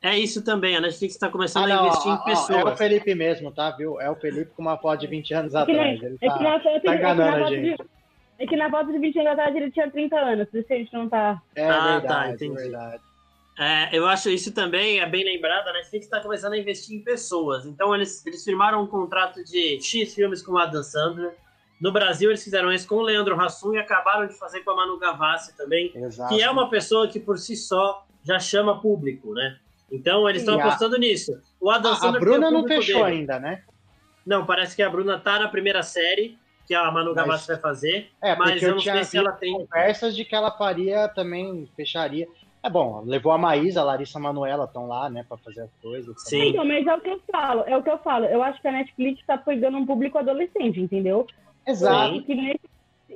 [0.00, 2.58] É isso também, a Netflix está começando ah, não, a investir ó, em pessoas.
[2.60, 4.00] é o Felipe mesmo, tá, viu?
[4.00, 6.02] É o Felipe com uma foto de 20 anos é atrás.
[6.02, 7.76] Ele é tá, na, tá enganando a gente.
[7.76, 7.84] De,
[8.38, 10.76] é que na foto de 20 anos atrás ele tinha 30 anos, por isso a
[10.76, 11.42] gente não tá...
[11.56, 12.62] É ah, tá, verdade, tá, entendi.
[12.62, 13.02] verdade.
[13.58, 17.02] É, eu acho isso também é bem lembrado, a Netflix está começando a investir em
[17.02, 17.66] pessoas.
[17.66, 21.34] Então eles, eles firmaram um contrato de X filmes com o Adam Sandler.
[21.80, 24.76] No Brasil eles fizeram isso com o Leandro Hassum e acabaram de fazer com a
[24.76, 26.34] Manu Gavassi também, Exato.
[26.34, 29.58] que é uma pessoa que por si só já chama público, né?
[29.90, 30.98] Então eles estão apostando a...
[30.98, 31.32] nisso.
[31.60, 33.18] O Adam a, a Bruna não fechou dele.
[33.18, 33.62] ainda, né?
[34.26, 36.36] Não, parece que a Bruna tá na primeira série
[36.66, 37.24] que a Manu mas...
[37.24, 40.34] Gavassi vai fazer, é, mas eu, eu não sei se ela tem conversas de que
[40.34, 42.28] ela faria também fecharia.
[42.62, 46.14] É bom, levou a Maísa, a Larissa Manuela estão lá, né, para fazer as coisas.
[46.24, 46.48] Sim.
[46.48, 48.26] Então, mas é o que eu falo, é o que eu falo.
[48.26, 51.26] Eu acho que a Netflix tá pegando um público adolescente, entendeu?
[51.68, 52.24] Exato.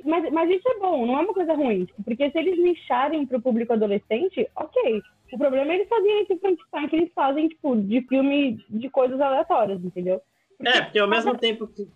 [0.05, 1.87] Mas, mas isso é bom, não é uma coisa ruim.
[2.03, 5.01] Porque se eles lixarem pro público adolescente, ok.
[5.31, 9.19] O problema é eles fazerem esse Frankenstein que eles fazem, tipo, de filme de coisas
[9.19, 10.21] aleatórias, entendeu?
[10.57, 11.87] Porque é, porque ao mesmo tempo que.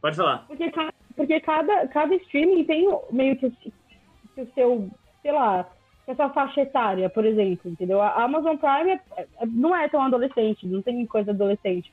[0.00, 0.46] Pode falar.
[0.46, 0.70] Porque,
[1.16, 4.88] porque cada, cada streaming tem meio que, que o seu,
[5.22, 5.68] sei lá,
[6.06, 8.00] essa faixa etária, por exemplo, entendeu?
[8.00, 11.92] A Amazon Prime é, é, não é tão adolescente, não tem coisa adolescente.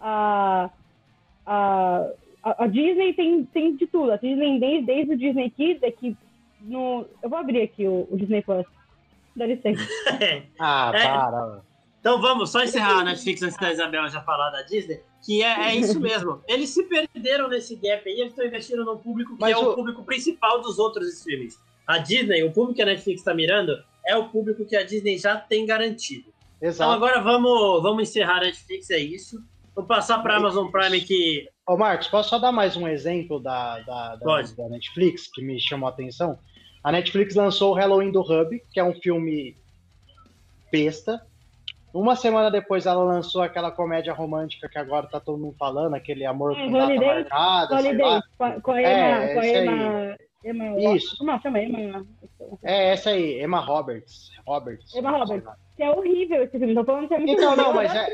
[0.00, 0.70] A,
[1.46, 2.10] a,
[2.42, 4.12] a, Disney tem, tem de tudo.
[4.12, 6.16] A Disney, desde, desde o Disney Kids, é que
[6.60, 8.66] no, eu vou abrir aqui o, o Disney Plus.
[9.36, 9.82] Dá licença.
[10.58, 11.04] ah, é.
[11.04, 11.62] para.
[12.00, 15.68] Então vamos só encerrar a Netflix antes da Isabela já falar da Disney, que é,
[15.68, 16.40] é isso mesmo.
[16.46, 19.72] Eles se perderam nesse gap aí, eles estão investindo no público que Mas é o...
[19.72, 21.58] o público principal dos outros streamings.
[21.86, 23.72] A Disney, o público que a Netflix está mirando,
[24.06, 26.32] é o público que a Disney já tem garantido.
[26.56, 26.90] Então, Exato.
[26.90, 29.42] Então agora vamos, vamos encerrar a Netflix, é isso.
[29.78, 31.48] Vou passar para a Amazon Prime que.
[31.64, 35.60] Ô, Marcos, posso só dar mais um exemplo da, da, da, da, Netflix que me
[35.60, 36.36] chamou a atenção?
[36.82, 39.56] A Netflix lançou o Halloween do Hub, que é um filme
[40.72, 41.24] besta.
[41.94, 46.26] Uma semana depois ela lançou aquela comédia romântica que agora tá todo mundo falando, aquele
[46.26, 47.76] amor é, com Holiday, data marcada.
[47.76, 48.20] Holiday,
[48.60, 51.16] com a Emma, é, com Emma, Emma, Isso.
[51.18, 52.04] Como chama Emma?
[52.64, 54.32] É, essa aí, Emma Roberts.
[54.44, 54.92] Roberts.
[54.92, 55.48] Emma Roberts.
[55.76, 56.74] Que é horrível esse filme.
[56.74, 58.08] Tô falando que é muito Então, não, mas é.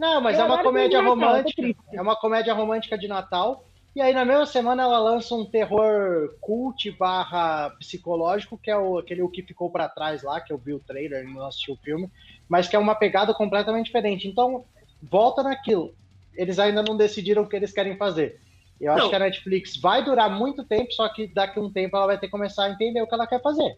[0.00, 1.74] Não, mas eu é uma comédia romântica.
[1.92, 3.66] É uma comédia romântica de Natal.
[3.94, 8.96] E aí, na mesma semana, ela lança um terror cult barra psicológico, que é o,
[8.96, 11.70] aquele o que ficou para trás lá, que eu vi o trailer e não assisti
[11.70, 12.08] o filme,
[12.48, 14.26] mas que é uma pegada completamente diferente.
[14.26, 14.64] Então,
[15.02, 15.94] volta naquilo.
[16.34, 18.40] Eles ainda não decidiram o que eles querem fazer.
[18.80, 19.00] Eu não.
[19.00, 22.06] acho que a Netflix vai durar muito tempo, só que daqui a um tempo ela
[22.06, 23.76] vai ter que começar a entender o que ela quer fazer.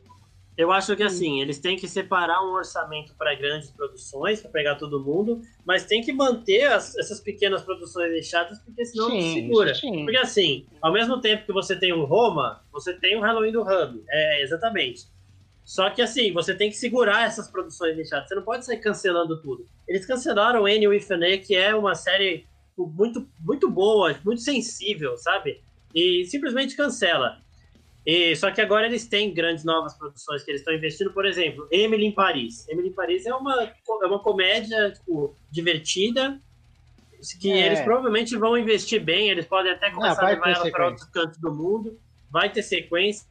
[0.57, 4.75] Eu acho que assim, eles têm que separar um orçamento para grandes produções, para pegar
[4.75, 9.35] todo mundo, mas tem que manter as, essas pequenas produções deixadas, porque senão sim, não
[9.35, 9.75] segura.
[9.75, 10.05] Sim.
[10.05, 13.62] Porque assim, ao mesmo tempo que você tem um Roma, você tem um Halloween do
[13.62, 14.05] Hub.
[14.09, 15.07] É, exatamente.
[15.65, 18.29] Só que assim, você tem que segurar essas produções deixadas.
[18.29, 19.65] Você não pode sair cancelando tudo.
[19.88, 25.62] Eles cancelaram Annie an que é uma série muito, muito boa, muito sensível, sabe?
[25.95, 27.41] E simplesmente cancela.
[28.05, 31.69] E, só que agora eles têm grandes novas produções que eles estão investindo, por exemplo,
[31.71, 32.69] Emily em Paris.
[32.69, 36.41] Emily em Paris é uma, é uma comédia tipo, divertida,
[37.41, 37.67] que é.
[37.67, 41.09] eles provavelmente vão investir bem, eles podem até começar não, a levar ela para outros
[41.11, 41.97] cantos do mundo,
[42.31, 43.25] vai ter sequência,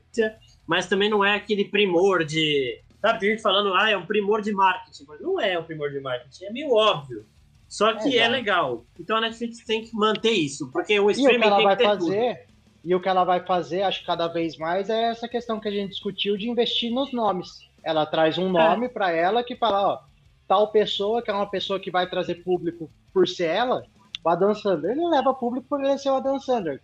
[0.65, 2.79] mas também não é aquele primor de.
[3.01, 5.05] Sabe, gente falando, ah, é um primor de marketing.
[5.07, 7.25] Mas não é um primor de marketing, é meio óbvio.
[7.67, 8.85] Só que é, é legal.
[8.99, 12.35] Então a Netflix tem que manter isso, porque o streaming o tem que ter fazer,
[12.35, 12.50] tudo.
[12.83, 15.67] E o que ela vai fazer, acho que cada vez mais, é essa questão que
[15.67, 17.69] a gente discutiu de investir nos nomes.
[17.83, 18.89] Ela traz um nome é.
[18.89, 19.99] para ela que fala, ó,
[20.47, 23.83] tal pessoa, que é uma pessoa que vai trazer público por ser ela,
[24.23, 26.81] o Adam Sandler, ele leva público por ele ser o Adam Sandler.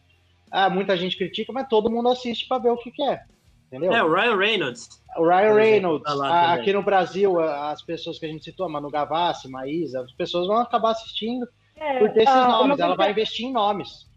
[0.52, 3.28] Ah, muita gente critica, mas todo mundo assiste para ver o que quer.
[3.68, 3.92] Entendeu?
[3.92, 5.04] É, o Ryan Reynolds.
[5.18, 6.18] O Ryan Reynolds.
[6.18, 10.48] Tá aqui no Brasil, as pessoas que a gente citou, Manu Gavassi, Maísa, as pessoas
[10.48, 12.80] vão acabar assistindo é, por ter esses uh, nomes.
[12.80, 14.08] Ela vai investir em nomes.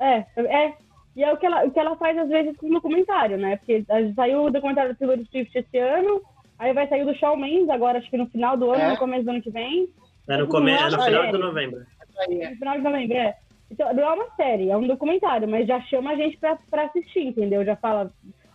[0.00, 0.76] É, é,
[1.14, 3.56] e é o que ela, o que ela faz às vezes com o documentário, né?
[3.56, 6.22] Porque saiu o documentário do Taylor Swift esse ano,
[6.58, 8.90] aí vai sair do Shawn Mendes agora, acho que no final do ano, é.
[8.90, 9.88] no começo do ano que vem.
[10.28, 10.70] É no, come...
[10.70, 11.86] é no final de novembro.
[12.28, 13.36] No final de novembro, é.
[13.70, 16.84] Então, não é uma série, é um documentário, mas já chama a gente pra, pra
[16.84, 17.64] assistir, entendeu?
[17.64, 18.10] Já fala.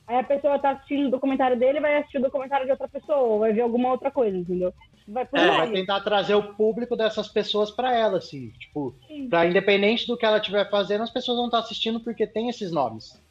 [0.08, 3.40] Aí a pessoa tá assistindo o documentário dele vai assistir o documentário de outra pessoa,
[3.40, 4.74] vai ver alguma outra coisa, entendeu?
[5.06, 8.52] Vai, é, vai tentar trazer o público dessas pessoas para ela, assim.
[8.52, 8.96] Tipo,
[9.30, 12.72] para independente do que ela estiver fazendo, as pessoas vão estar assistindo porque tem esses
[12.72, 13.22] nomes.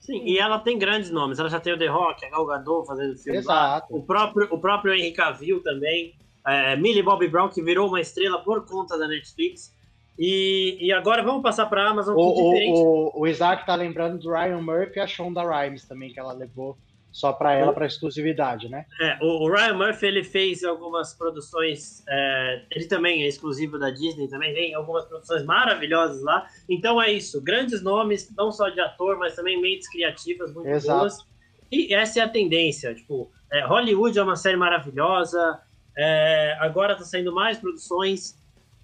[0.00, 1.38] Sim, e ela tem grandes nomes.
[1.38, 3.94] Ela já tem o The Rock, a Gal Gadot fazendo filme Exato.
[3.94, 6.14] O próprio, o próprio Henry Cavill também.
[6.46, 9.76] É, Millie Bobby Brown, que virou uma estrela por conta da Netflix.
[10.18, 12.16] E, e agora vamos passar para a Amazon.
[12.16, 16.18] O, o, o, Isaac tá lembrando do Ryan Murphy e a Shonda Rhimes também, que
[16.18, 16.76] ela levou
[17.12, 18.84] só para ela, para exclusividade, né?
[19.00, 23.90] É, o, o, Ryan Murphy ele fez algumas produções, é, ele também é exclusivo da
[23.90, 26.46] Disney, também tem algumas produções maravilhosas lá.
[26.68, 30.98] Então é isso, grandes nomes, não só de ator, mas também mentes criativas muito Exato.
[30.98, 31.26] boas.
[31.70, 35.60] E essa é a tendência, tipo, é, Hollywood é uma série maravilhosa,
[35.96, 38.37] é, agora está saindo mais produções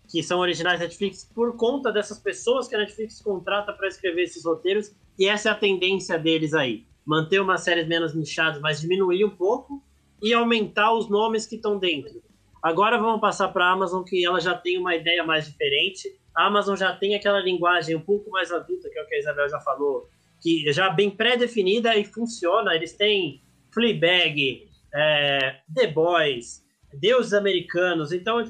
[0.08, 4.22] que são originais da Netflix por conta dessas pessoas que a Netflix contrata para escrever
[4.22, 8.80] esses roteiros, e essa é a tendência deles aí manter umas séries menos nichadas, mas
[8.80, 9.82] diminuir um pouco
[10.22, 12.22] e aumentar os nomes que estão dentro.
[12.62, 16.08] Agora vamos passar para a Amazon, que ela já tem uma ideia mais diferente.
[16.34, 19.18] A Amazon já tem aquela linguagem um pouco mais adulta, que é o que a
[19.18, 20.08] Isabel já falou,
[20.40, 22.74] que já bem pré-definida e funciona.
[22.74, 26.64] Eles têm Fleabag, é, The Boys,
[26.94, 28.12] Deuses Americanos.
[28.12, 28.42] Então,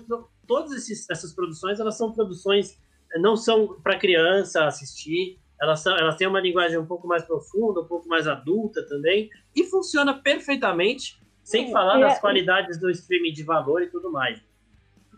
[0.46, 2.78] todas esses, essas produções, elas são produções,
[3.16, 7.80] não são para criança assistir, elas, são, elas têm uma linguagem um pouco mais profunda,
[7.80, 12.90] um pouco mais adulta também, e funciona perfeitamente, sem Sim, falar das é, qualidades do
[12.90, 14.42] streaming de valor e tudo mais.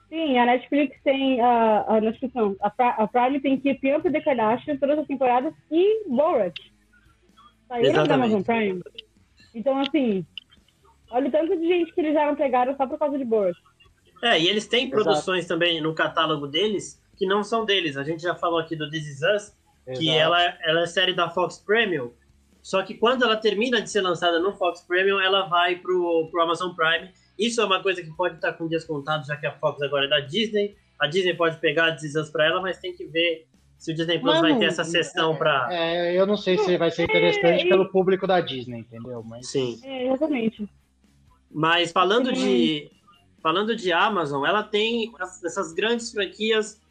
[0.08, 2.68] Sim, a Netflix tem a, a Netflix não, a,
[3.02, 6.54] a Prime tem Keep Up the Kardashian, todas as temporadas, e Borat.
[7.68, 8.80] Saíram da Amazon Prime.
[9.54, 10.24] Então, assim,
[11.10, 13.56] olha o tanto de gente que eles já não pegaram só por causa de Borat.
[14.26, 15.02] É, e eles têm Exato.
[15.02, 17.96] produções também no catálogo deles que não são deles.
[17.96, 19.52] A gente já falou aqui do This Is Us,
[19.96, 22.10] que ela, ela é série da Fox Premium,
[22.66, 26.42] só que quando ela termina de ser lançada no Fox Premium, ela vai pro, pro
[26.42, 29.52] Amazon Prime Isso é uma coisa que pode estar com dias contados, já que a
[29.52, 30.74] Fox agora é da Disney.
[30.98, 33.46] A Disney pode pegar decisões para ela, mas tem que ver
[33.78, 35.68] se o Disney Plus vai ter essa sessão é, para.
[35.70, 39.22] É, eu não sei se vai ser interessante é, pelo público da Disney, entendeu?
[39.22, 39.48] Mas...
[39.48, 39.78] Sim.
[39.84, 40.68] É, exatamente.
[41.48, 42.90] Mas falando de,
[43.46, 46.82] falando de Amazon, ela tem essas grandes franquias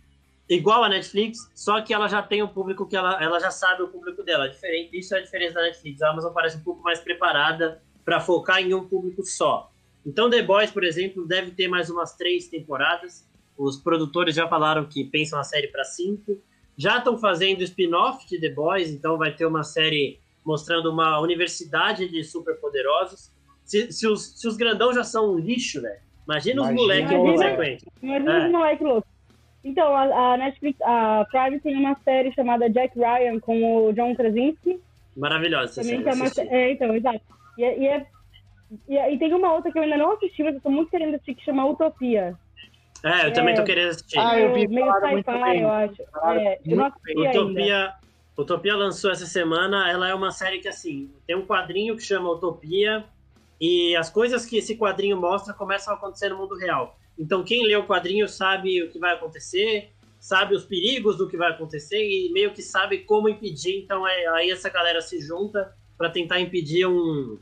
[0.47, 3.51] igual a Netflix, só que ela já tem o um público que ela, ela já
[3.51, 4.47] sabe o público dela.
[4.47, 6.01] Diferente, isso é a diferença da Netflix.
[6.01, 9.69] A Amazon parece um pouco mais preparada para focar em um público só.
[10.05, 13.27] Então, The Boys, por exemplo, deve ter mais umas três temporadas.
[13.57, 16.41] Os produtores já falaram que pensam a série para cinco.
[16.77, 22.07] Já estão fazendo spin-off de The Boys, então vai ter uma série mostrando uma universidade
[22.07, 23.29] de superpoderosos.
[23.65, 27.17] Se, se, os, se os grandão já são um lixo, velho, imagina, imagina os moleques
[27.17, 27.85] consequentes.
[28.01, 28.45] Imagina é.
[28.45, 29.15] os moleques loucos.
[29.65, 34.15] Então, a, a, Netflix, a Prime tem uma série chamada Jack Ryan com o John
[34.15, 34.79] Krasinski.
[35.17, 37.21] Maravilhosa Também série, é, uma, é, então, exato.
[37.57, 38.05] E, é, e, é,
[38.87, 40.91] e, é, e, tem uma outra que eu ainda não assisti, mas eu tô muito
[40.91, 42.37] querendo assistir, que chama Utopia.
[43.03, 44.19] É, eu também tô querendo assistir.
[44.19, 46.01] Ah, eu vi meio sci-fi, eu acho.
[46.25, 47.95] É, eu não Utopia, ainda.
[48.37, 52.29] Utopia lançou essa semana, ela é uma série que, assim, tem um quadrinho que chama
[52.29, 53.03] Utopia,
[53.59, 56.97] e as coisas que esse quadrinho mostra começam a acontecer no mundo real.
[57.17, 61.37] Então, quem lê o quadrinho sabe o que vai acontecer, sabe os perigos do que
[61.37, 63.77] vai acontecer e meio que sabe como impedir.
[63.77, 67.37] Então, é, aí essa galera se junta para tentar impedir um,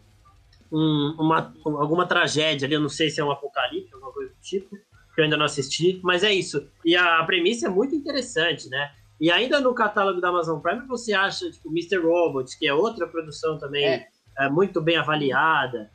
[0.72, 2.76] um, uma, alguma tragédia ali.
[2.76, 4.76] Eu não sei se é um apocalipse, alguma coisa do tipo,
[5.16, 6.68] que eu ainda não assisti, mas é isso.
[6.86, 8.92] E a, a premissa é muito interessante, né?
[9.20, 11.98] E ainda no catálogo da Amazon Prime você acha, tipo, Mr.
[11.98, 14.08] Robot, que é outra produção também é.
[14.38, 15.90] É, muito bem avaliada.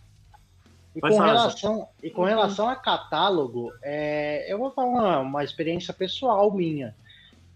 [0.95, 5.93] E com, relação, e com relação a catálogo, é, eu vou falar uma, uma experiência
[5.93, 6.95] pessoal minha.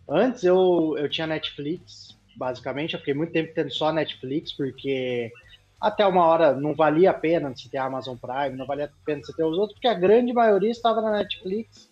[0.08, 5.32] Antes eu, eu tinha Netflix, basicamente, eu fiquei muito tempo tendo só Netflix, porque
[5.80, 9.04] até uma hora não valia a pena você ter a Amazon Prime, não valia a
[9.04, 11.90] pena você ter os outros, porque a grande maioria estava na Netflix.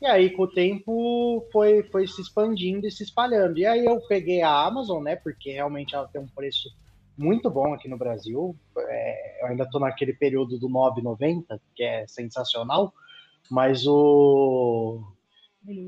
[0.00, 3.58] E aí, com o tempo, foi, foi se expandindo e se espalhando.
[3.58, 5.16] E aí eu peguei a Amazon, né?
[5.16, 6.68] Porque realmente ela tem um preço
[7.16, 8.54] muito bom aqui no Brasil.
[8.78, 12.92] É, eu ainda estou naquele período do 9,90, que é sensacional,
[13.50, 15.02] mas o.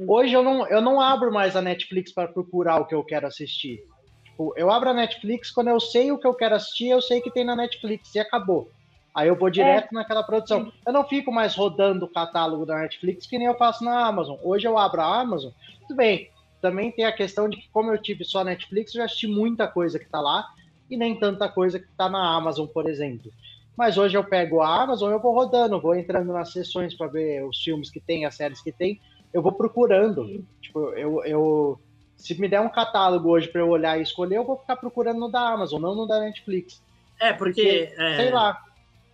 [0.09, 3.27] Hoje eu não, eu não abro mais a Netflix para procurar o que eu quero
[3.27, 3.85] assistir.
[4.25, 7.21] Tipo, eu abro a Netflix quando eu sei o que eu quero assistir, eu sei
[7.21, 8.71] que tem na Netflix e acabou.
[9.15, 9.95] Aí eu vou direto é.
[9.95, 10.73] naquela produção.
[10.87, 14.37] Eu não fico mais rodando o catálogo da Netflix que nem eu faço na Amazon.
[14.43, 15.51] Hoje eu abro a Amazon,
[15.83, 16.31] tudo bem.
[16.61, 19.69] Também tem a questão de que, como eu tive só Netflix, eu já assisti muita
[19.69, 20.45] coisa que tá lá
[20.91, 23.31] e nem tanta coisa que está na Amazon, por exemplo.
[23.77, 27.45] Mas hoje eu pego a Amazon, eu vou rodando, vou entrando nas sessões para ver
[27.45, 29.01] os filmes que tem, as séries que tem,
[29.33, 30.45] eu vou procurando.
[30.61, 31.81] Tipo, eu, eu
[32.17, 35.21] se me der um catálogo hoje para eu olhar e escolher, eu vou ficar procurando
[35.21, 36.83] no da Amazon, não no da Netflix.
[37.21, 37.63] É, porque.
[37.63, 38.17] porque é...
[38.17, 38.61] Sei lá.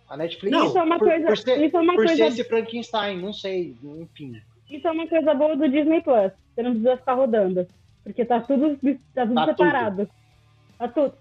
[0.07, 0.55] A Netflix.
[0.55, 1.25] Não, isso é uma coisa.
[1.25, 2.15] Por, ser, isso é uma por coisa...
[2.15, 4.39] ser esse Frankenstein, não sei, enfim.
[4.69, 6.31] Isso é uma coisa boa do Disney Plus.
[6.53, 7.67] Você não precisa ficar rodando.
[8.03, 8.77] Porque tá tudo,
[9.15, 10.05] tá tudo tá separado.
[10.05, 10.24] Tudo.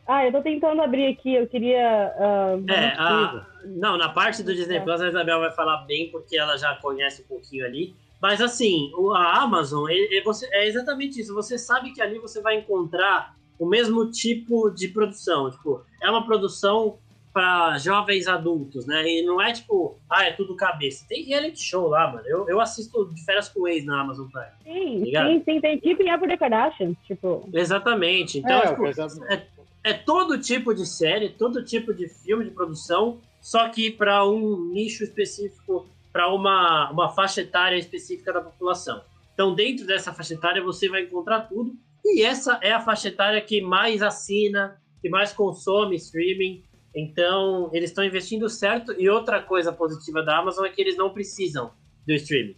[0.06, 2.12] Ah, eu tô tentando abrir aqui, eu queria.
[2.16, 3.46] Uh, é, a...
[3.64, 4.80] não, na parte do Disney.
[4.80, 7.94] Plus a Isabel vai falar bem, porque ela já conhece um pouquinho ali.
[8.20, 11.34] Mas assim, a Amazon é, é exatamente isso.
[11.34, 15.50] Você sabe que ali você vai encontrar o mesmo tipo de produção.
[15.50, 16.98] Tipo, é uma produção
[17.34, 19.04] para jovens adultos, né?
[19.10, 21.04] E não é tipo, ah, é tudo cabeça.
[21.08, 22.24] Tem reality show lá, mano.
[22.28, 24.46] Eu, eu assisto de férias com ex na Amazon Prime.
[24.62, 27.48] Sim, tá sim, sim, tem tipo em Apple Kardashian, tipo.
[27.52, 28.38] Exatamente.
[28.38, 29.46] Então, é, tipo, é,
[29.82, 34.70] é, todo tipo de série, todo tipo de filme de produção, só que para um
[34.72, 39.02] nicho específico, para uma, uma faixa etária específica da população.
[39.34, 41.74] Então, dentro dessa faixa etária, você vai encontrar tudo.
[42.04, 46.62] E essa é a faixa etária que mais assina, que mais consome streaming,
[46.94, 48.92] então, eles estão investindo certo.
[48.98, 51.72] E outra coisa positiva da Amazon é que eles não precisam
[52.06, 52.56] do streaming.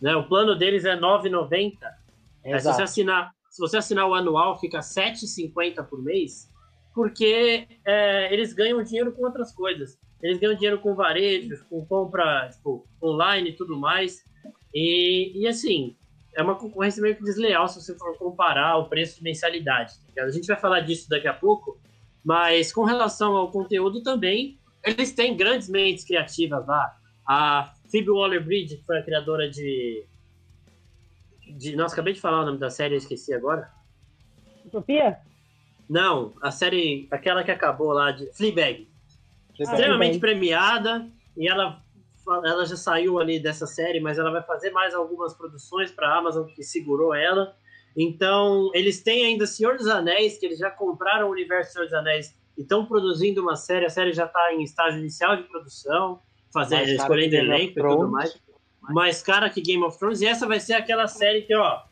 [0.00, 0.14] Né?
[0.14, 1.78] O plano deles é R$ 9,90.
[2.44, 6.50] É, se, você assinar, se você assinar o anual, fica R$ 7,50 por mês,
[6.94, 9.98] porque é, eles ganham dinheiro com outras coisas.
[10.22, 14.24] Eles ganham dinheiro com varejos, com compra tipo, online e tudo mais.
[14.72, 15.96] E, e assim,
[16.34, 19.94] é uma concorrência meio que desleal se você for comparar o preço de mensalidade.
[20.14, 21.78] Tá a gente vai falar disso daqui a pouco,
[22.24, 26.96] mas com relação ao conteúdo também, eles têm grandes mentes criativas lá.
[27.26, 30.04] A Phoebe Waller-Bridge, que foi a criadora de...
[31.56, 31.76] de...
[31.76, 33.70] Nossa, acabei de falar o nome da série, eu esqueci agora.
[34.64, 35.18] Utopia?
[35.88, 38.88] Não, a série, aquela que acabou lá, de Fleabag.
[39.54, 39.60] Fleabag.
[39.60, 41.82] Extremamente premiada, e ela,
[42.26, 46.18] ela já saiu ali dessa série, mas ela vai fazer mais algumas produções para a
[46.18, 47.54] Amazon, que segurou ela.
[47.96, 51.94] Então, eles têm ainda Senhor dos Anéis, que eles já compraram o universo Senhor dos
[51.94, 53.84] Anéis e estão produzindo uma série.
[53.84, 56.20] A série já está em estágio inicial de produção.
[56.52, 58.40] fazer, escolhendo elenco e tudo mais.
[58.80, 60.20] Mais cara que Game of Thrones.
[60.20, 61.82] E essa vai ser aquela série que, ó,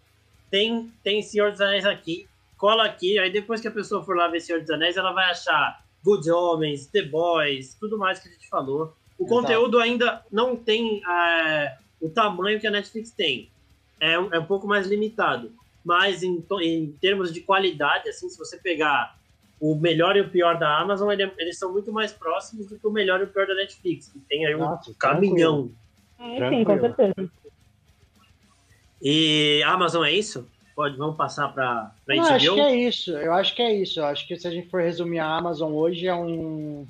[0.51, 2.27] tem, tem Senhor dos Anéis aqui,
[2.59, 5.31] cola aqui, aí depois que a pessoa for lá ver Senhor dos Anéis, ela vai
[5.31, 8.97] achar Good Homens, The Boys, tudo mais que a gente falou.
[9.19, 9.41] O Exato.
[9.41, 13.51] conteúdo ainda não tem é, o tamanho que a Netflix tem.
[14.01, 15.53] É, é um pouco mais limitado.
[15.85, 19.19] Mas em, em termos de qualidade, assim, se você pegar
[19.61, 22.87] o melhor e o pior da Amazon, ele, eles são muito mais próximos do que
[22.87, 25.71] o melhor e o pior da Netflix, que tem aí um Nossa, caminhão.
[26.19, 27.31] É, sim, com certeza.
[29.03, 30.47] E a Amazon é isso?
[30.75, 32.21] Pode, vamos passar para a HBO?
[32.23, 33.11] Acho que é isso.
[33.13, 34.01] Eu acho que é isso.
[34.01, 36.87] Eu acho que se a gente for resumir a Amazon hoje é um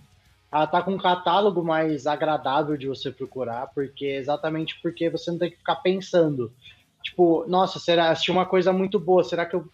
[0.53, 5.39] ela tá com um catálogo mais agradável de você procurar, porque exatamente porque você não
[5.39, 6.53] tem que ficar pensando.
[7.11, 9.69] Tipo, nossa, será assistir uma coisa muito boa, será que eu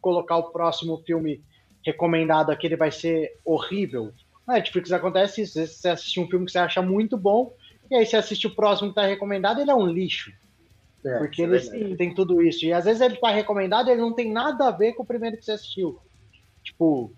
[0.00, 1.40] colocar o próximo filme
[1.86, 4.12] recomendado aqui ele vai ser horrível?
[4.44, 7.54] Na Netflix acontece isso, você assiste um filme que você acha muito bom,
[7.88, 10.32] e aí você assiste o próximo que tá recomendado, ele é um lixo.
[11.04, 12.64] É, porque ele é tem tudo isso.
[12.64, 15.36] E às vezes ele tá recomendado ele não tem nada a ver com o primeiro
[15.36, 16.00] que você assistiu.
[16.64, 17.12] Tipo,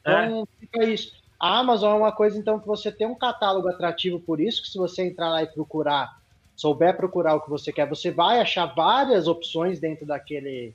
[0.00, 0.60] então é.
[0.60, 1.12] fica isso.
[1.38, 4.68] A Amazon é uma coisa, então, que você tem um catálogo atrativo por isso, que
[4.68, 6.19] se você entrar lá e procurar,
[6.60, 10.74] souber procurar o que você quer, você vai achar várias opções dentro daquele.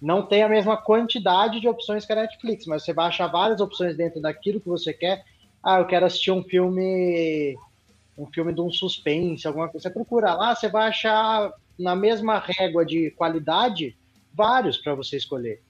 [0.00, 3.60] Não tem a mesma quantidade de opções que a Netflix, mas você vai achar várias
[3.60, 5.24] opções dentro daquilo que você quer.
[5.62, 7.56] Ah, eu quero assistir um filme.
[8.18, 9.88] Um filme de um suspense, alguma coisa.
[9.88, 13.96] Você procura lá, você vai achar na mesma régua de qualidade
[14.34, 15.62] vários para você escolher.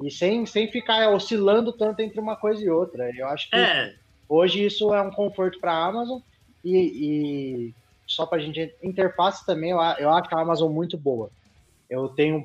[0.00, 3.10] E sem, sem ficar oscilando tanto entre uma coisa e outra.
[3.14, 3.94] Eu acho que é.
[4.28, 6.20] hoje isso é um conforto para a Amazon.
[6.64, 7.74] E, e
[8.14, 8.74] só para a gente.
[8.82, 11.30] Interface também, eu, eu acho a Amazon muito boa.
[11.88, 12.44] Eu tenho.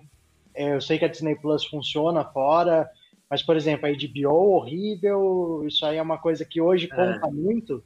[0.54, 2.90] É, eu sei que a Disney Plus funciona fora,
[3.30, 6.96] mas, por exemplo, a HBO horrível, isso aí é uma coisa que hoje é.
[6.96, 7.84] conta muito.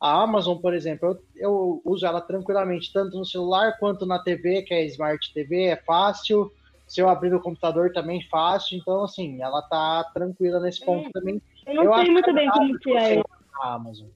[0.00, 4.62] A Amazon, por exemplo, eu, eu, uso ela tranquilamente, tanto no celular quanto na TV,
[4.62, 6.52] que é Smart TV, é fácil
[6.88, 11.12] se eu abrir o computador também fácil, então assim, ela tá tranquila nesse ponto é,
[11.12, 11.42] também.
[11.66, 13.22] Eu não eu sei muito bem como que é.
[13.60, 14.08] A Amazon.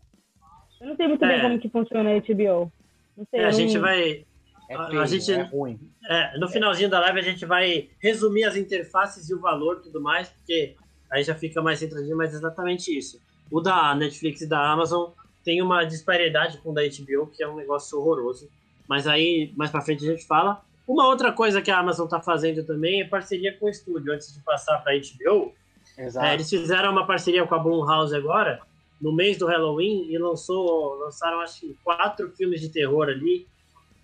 [0.81, 1.29] Eu não sei muito é.
[1.29, 2.72] bem como que funciona a HBO.
[3.33, 4.25] É, a gente vai.
[4.69, 5.79] É a gente, é ruim.
[6.09, 9.83] É, no finalzinho da live a gente vai resumir as interfaces e o valor e
[9.83, 10.75] tudo mais, porque
[11.11, 13.21] aí já fica mais centradinho, mas é exatamente isso.
[13.51, 15.11] O da Netflix e da Amazon
[15.45, 18.49] tem uma disparidade com o da HBO, que é um negócio horroroso.
[18.89, 20.63] Mas aí, mais pra frente a gente fala.
[20.87, 24.13] Uma outra coisa que a Amazon está fazendo também é parceria com o estúdio.
[24.13, 25.53] Antes de passar para a HBO,
[25.97, 28.61] é, eles fizeram uma parceria com a Blumhouse agora,
[29.03, 33.47] no mês do Halloween, e lançou, lançaram acho que quatro filmes de terror ali.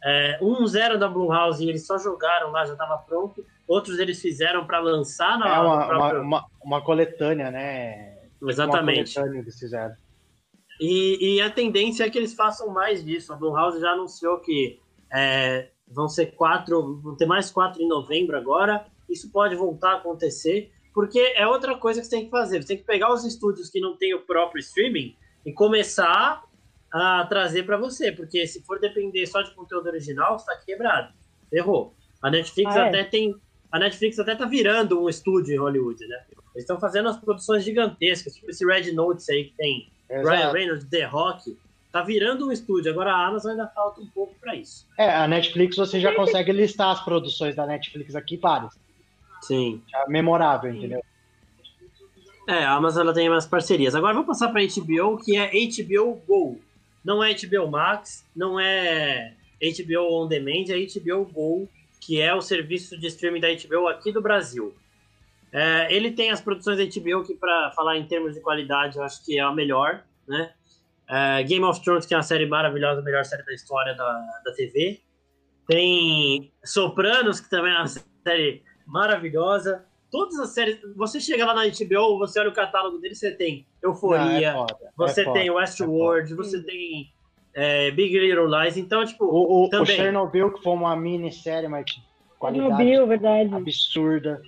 [0.05, 3.45] É, um zero da Blumhouse e eles só jogaram lá, já estava pronto.
[3.67, 6.23] Outros eles fizeram para lançar na é uma, próprio...
[6.23, 8.19] uma, uma, coletânea, né?
[8.43, 9.17] Exatamente.
[9.17, 9.95] Uma coletânea eles fizeram.
[10.81, 13.33] E, e, a tendência é que eles façam mais disso.
[13.33, 14.79] A Blumhouse já anunciou que
[15.13, 18.87] é, Vão ser quatro, vão ter mais quatro em novembro agora.
[19.09, 22.61] Isso pode voltar a acontecer, porque é outra coisa que você tem que fazer.
[22.61, 25.15] Você tem que pegar os estúdios que não têm o próprio streaming
[25.47, 26.43] e começar
[26.93, 31.15] a trazer para você, porque se for depender só de conteúdo original, está quebrado.
[31.53, 31.95] Errou.
[32.21, 32.89] A Netflix ah, é?
[32.89, 33.33] até tem,
[33.71, 36.17] a Netflix até tá virando um estúdio em Hollywood, né?
[36.53, 40.29] Eles estão fazendo as produções gigantescas, tipo esse Red Notes aí que tem Exato.
[40.29, 41.57] Ryan Reynolds, The Rock
[41.93, 42.91] tá virando um estúdio.
[42.91, 44.85] Agora a Amazon ainda falta um pouco para isso.
[44.99, 48.88] É, a Netflix você já consegue listar as produções da Netflix aqui, várias.
[49.43, 49.83] Sim.
[49.95, 51.03] É memorável, entendeu?
[52.49, 53.95] É, a Amazon ela tem umas parcerias.
[53.95, 56.59] Agora vamos passar para HBO, que é HBO Go.
[57.05, 61.69] Não é HBO Max, não é HBO On Demand, é HBO Go,
[62.01, 64.75] que é o serviço de streaming da HBO aqui do Brasil.
[65.53, 69.03] É, ele tem as produções da HBO que, para falar em termos de qualidade, eu
[69.03, 70.53] acho que é a melhor, né?
[71.09, 74.13] É, Game of Thrones, que é uma série maravilhosa, a melhor série da história da,
[74.45, 75.01] da TV.
[75.67, 79.85] Tem Sopranos, que também é uma série maravilhosa.
[80.11, 80.81] Todas as séries.
[80.97, 84.69] Você chega lá na HBO, você olha o catálogo dele, você tem Euforia, Não, é
[84.69, 87.13] foda, você é tem Westworld, é você tem
[87.55, 88.77] é, Big Little Lies.
[88.77, 89.27] Então, tipo.
[89.27, 89.95] O, o, também...
[89.95, 91.85] o Chernobyl, que foi uma minissérie, mas
[92.39, 93.55] qualidade Chernobyl, verdade.
[93.55, 94.43] absurda.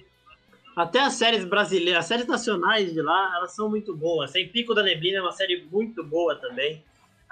[0.74, 4.30] Até as séries brasileiras, as séries nacionais de lá, elas são muito boas.
[4.30, 6.82] Sem Pico da Neblina é uma série muito boa também.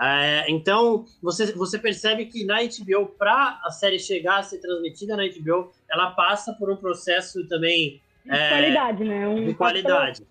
[0.00, 5.16] É, então, você, você percebe que na HBO, para a série chegar a ser transmitida
[5.16, 8.00] na HBO, ela passa por um processo também.
[8.24, 9.28] De é, qualidade, né?
[9.28, 10.22] Um de qualidade.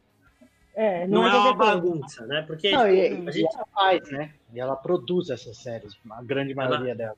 [0.74, 2.44] É, não, não é, é uma bagunça, né?
[2.44, 4.32] Porque não, e, a gente ela faz, né?
[4.54, 6.96] E ela produz essas séries, a grande maioria ela...
[6.96, 7.16] dela.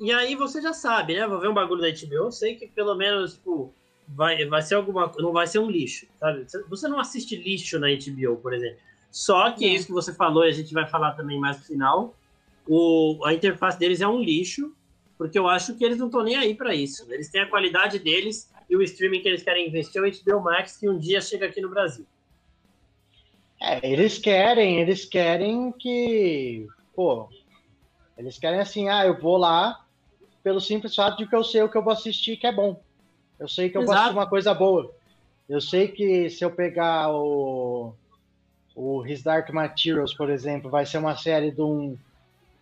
[0.00, 1.26] E aí você já sabe, né?
[1.26, 3.72] Vou ver um bagulho da HBO, eu sei que pelo menos, tipo,
[4.08, 6.44] vai, vai ser alguma não vai ser um lixo, sabe?
[6.68, 8.78] Você não assiste lixo na HBO, por exemplo.
[9.18, 11.64] Só que é isso que você falou, e a gente vai falar também mais no
[11.64, 12.14] final,
[12.68, 14.72] o, a interface deles é um lixo,
[15.18, 17.04] porque eu acho que eles não estão nem aí para isso.
[17.12, 20.44] Eles têm a qualidade deles e o streaming que eles querem investir é o HBO
[20.44, 22.06] Max, que um dia chega aqui no Brasil.
[23.60, 27.28] É, eles querem, eles querem que, pô,
[28.16, 29.84] eles querem assim, ah, eu vou lá
[30.44, 32.80] pelo simples fato de que eu sei o que eu vou assistir que é bom.
[33.36, 33.96] Eu sei que eu Exato.
[33.96, 34.94] vou assistir uma coisa boa.
[35.48, 37.92] Eu sei que se eu pegar o,
[38.78, 41.98] o His Dark Materials, por exemplo, vai ser uma série de um.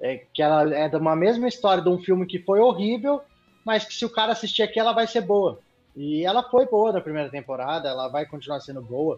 [0.00, 3.20] É, que ela é de uma mesma história de um filme que foi horrível,
[3.64, 5.58] mas que se o cara assistir aqui, ela vai ser boa.
[5.94, 9.16] E ela foi boa na primeira temporada, ela vai continuar sendo boa.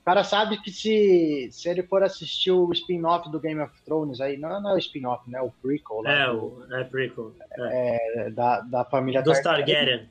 [0.00, 4.20] O cara sabe que se, se ele for assistir o spin-off do Game of Thrones
[4.20, 5.40] aí, não, não é o spin-off, né?
[5.40, 6.02] O prequel.
[6.02, 7.32] Lá, é, do, é prequel.
[7.58, 8.26] É.
[8.26, 10.08] É, da, da família do Targaryen.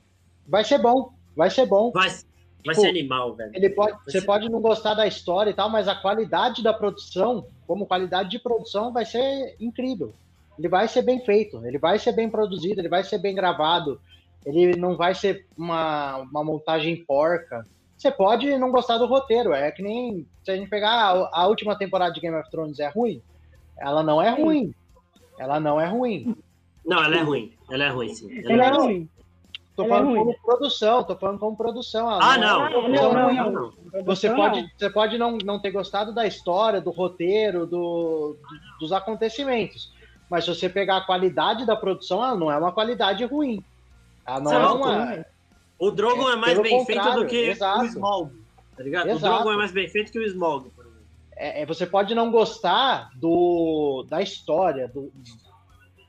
[0.47, 1.91] Vai ser bom, vai ser bom.
[1.91, 2.09] Vai,
[2.65, 3.51] Vai tipo, ser animal, velho.
[3.53, 4.25] Ele pode, você ser...
[4.25, 8.39] pode não gostar da história e tal, mas a qualidade da produção, como qualidade de
[8.39, 10.13] produção, vai ser incrível.
[10.57, 13.99] Ele vai ser bem feito, ele vai ser bem produzido, ele vai ser bem gravado,
[14.45, 17.65] ele não vai ser uma, uma montagem porca.
[17.97, 21.47] Você pode não gostar do roteiro, é que nem se a gente pegar a, a
[21.47, 23.21] última temporada de Game of Thrones é ruim,
[23.77, 24.73] ela não é ruim.
[25.39, 26.35] Ela não é ruim.
[26.85, 27.53] Não, ela é ruim.
[27.71, 28.39] Ela é ruim, sim.
[28.39, 29.09] Ela, ela é ruim.
[29.79, 32.09] Tô Ela é falando é como produção, tô falando como produção.
[32.09, 32.69] Ah, não.
[32.69, 33.73] Não, não, não, não.
[34.03, 38.35] Você pode, você pode não, não ter gostado da história, do roteiro, do,
[38.77, 39.93] dos acontecimentos.
[40.29, 43.63] Mas se você pegar a qualidade da produção, ela não é uma qualidade ruim.
[44.27, 45.25] Ela não, é uma.
[45.79, 47.79] O Drogon é, é mais bem feito do que exato.
[47.79, 48.31] o Smog.
[48.75, 49.09] Tá ligado?
[49.09, 49.33] Exato.
[49.33, 51.03] O Drogon é mais bem feito que o Smog, por exemplo.
[51.37, 55.09] É, é, você pode não gostar do, da história, do,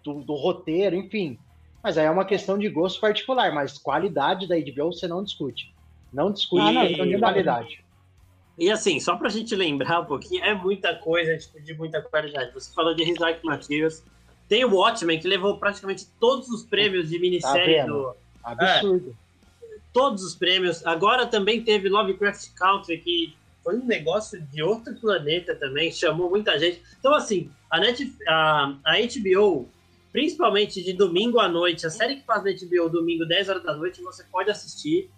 [0.03, 1.39] do, do roteiro, enfim.
[1.83, 5.75] Mas aí é uma questão de gosto particular, mas qualidade da HBO você não discute.
[6.13, 7.85] Não discute ah, não, questão de qualidade.
[8.59, 12.53] E assim, só pra gente lembrar um pouquinho, é muita coisa, tipo, de muita qualidade.
[12.53, 14.05] Você falou de His Dark Materials.
[14.49, 18.15] Tem o Watchmen, que levou praticamente todos os prêmios de minissérie tá do.
[18.43, 19.17] Absurdo.
[19.63, 20.85] É, todos os prêmios.
[20.85, 26.59] Agora também teve Lovecraft Country, que foi um negócio de outro planeta também, chamou muita
[26.59, 26.83] gente.
[26.99, 29.69] Então, assim, a, Net, a, a HBO
[30.13, 33.75] principalmente de domingo à noite, a série que faz na HBO domingo, 10 horas da
[33.75, 35.11] noite, você pode assistir.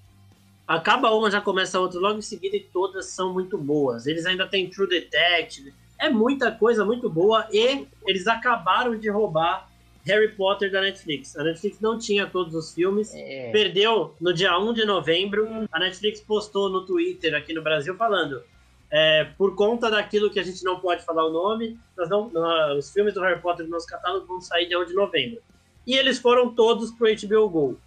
[0.67, 4.07] Acaba uma, já começa a outra logo em seguida e todas são muito boas.
[4.07, 5.73] Eles ainda têm True Detective.
[5.99, 9.69] É muita coisa muito boa e eles acabaram de roubar
[10.05, 11.37] Harry Potter da Netflix.
[11.37, 13.51] A Netflix não tinha todos os filmes, é.
[13.53, 15.49] perdeu no dia 1 de novembro.
[15.71, 18.43] A Netflix postou no Twitter aqui no Brasil falando:
[18.93, 22.77] é, por conta daquilo que a gente não pode falar o nome, nós não, nós,
[22.77, 25.41] os filmes do Harry Potter no nosso catálogo vão sair dia 1 de novembro.
[25.87, 27.81] E eles foram todos pro HBO Go.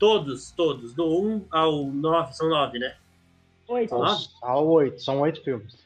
[0.00, 0.94] Todos, todos.
[0.94, 2.96] Do 1 ao 9, são 9, né?
[3.68, 3.88] 8.
[3.88, 4.24] São 9?
[4.42, 5.78] Ao 8, são 8 filmes.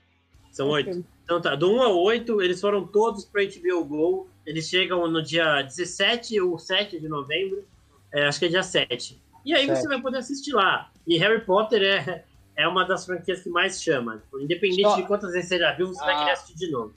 [0.50, 1.04] São 8.
[1.22, 4.28] Então tá, do 1 ao 8, eles foram todos pro HBO Go.
[4.46, 7.62] Eles chegam no dia 17 ou 7 de novembro.
[8.11, 9.20] É, acho que é dia 7.
[9.44, 9.80] E aí 7.
[9.80, 10.90] você vai poder assistir lá.
[11.07, 12.24] E Harry Potter é,
[12.57, 14.18] é uma das franquias que mais chama.
[14.18, 14.96] Tipo, independente Só...
[14.96, 16.07] de quantas vezes você já viu, você ah.
[16.07, 16.94] vai querer assistir de novo.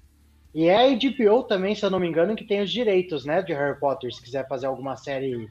[0.54, 3.42] E é a HBO também, se eu não me engano, que tem os direitos, né,
[3.42, 4.12] de Harry Potter.
[4.12, 5.48] Se quiser fazer alguma série,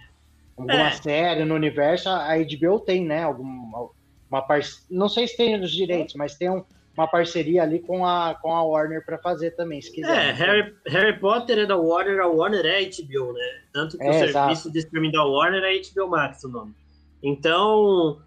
[0.56, 0.92] alguma é.
[0.92, 3.90] série no universo, a HBO tem, né, alguma
[4.30, 4.60] uma par...
[4.90, 6.64] não sei se tem os direitos, mas tem um,
[6.96, 10.28] uma parceria ali com a, com a Warner para fazer também, se quiser.
[10.28, 13.60] É, Harry, Harry Potter é da Warner, a Warner é a HBO, né?
[13.72, 14.72] Tanto que é, o serviço exato.
[14.72, 16.74] de streaming da Warner é HBO Max o nome.
[17.22, 18.20] Então,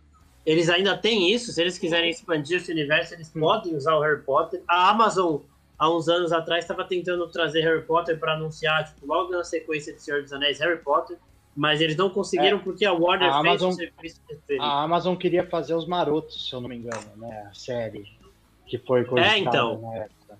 [0.45, 4.21] eles ainda têm isso, se eles quiserem expandir esse universo, eles podem usar o Harry
[4.21, 4.61] Potter.
[4.67, 5.37] A Amazon,
[5.77, 9.93] há uns anos atrás, estava tentando trazer Harry Potter para anunciar, tipo, logo na sequência
[9.93, 11.17] de Senhor dos Anéis, Harry Potter,
[11.55, 14.21] mas eles não conseguiram é, porque a Warner a fez Amazon, o serviço
[14.59, 17.47] A Amazon queria fazer os marotos, se eu não me engano, né?
[17.49, 18.05] A série
[18.65, 19.81] que foi É, então.
[19.81, 20.39] Na época.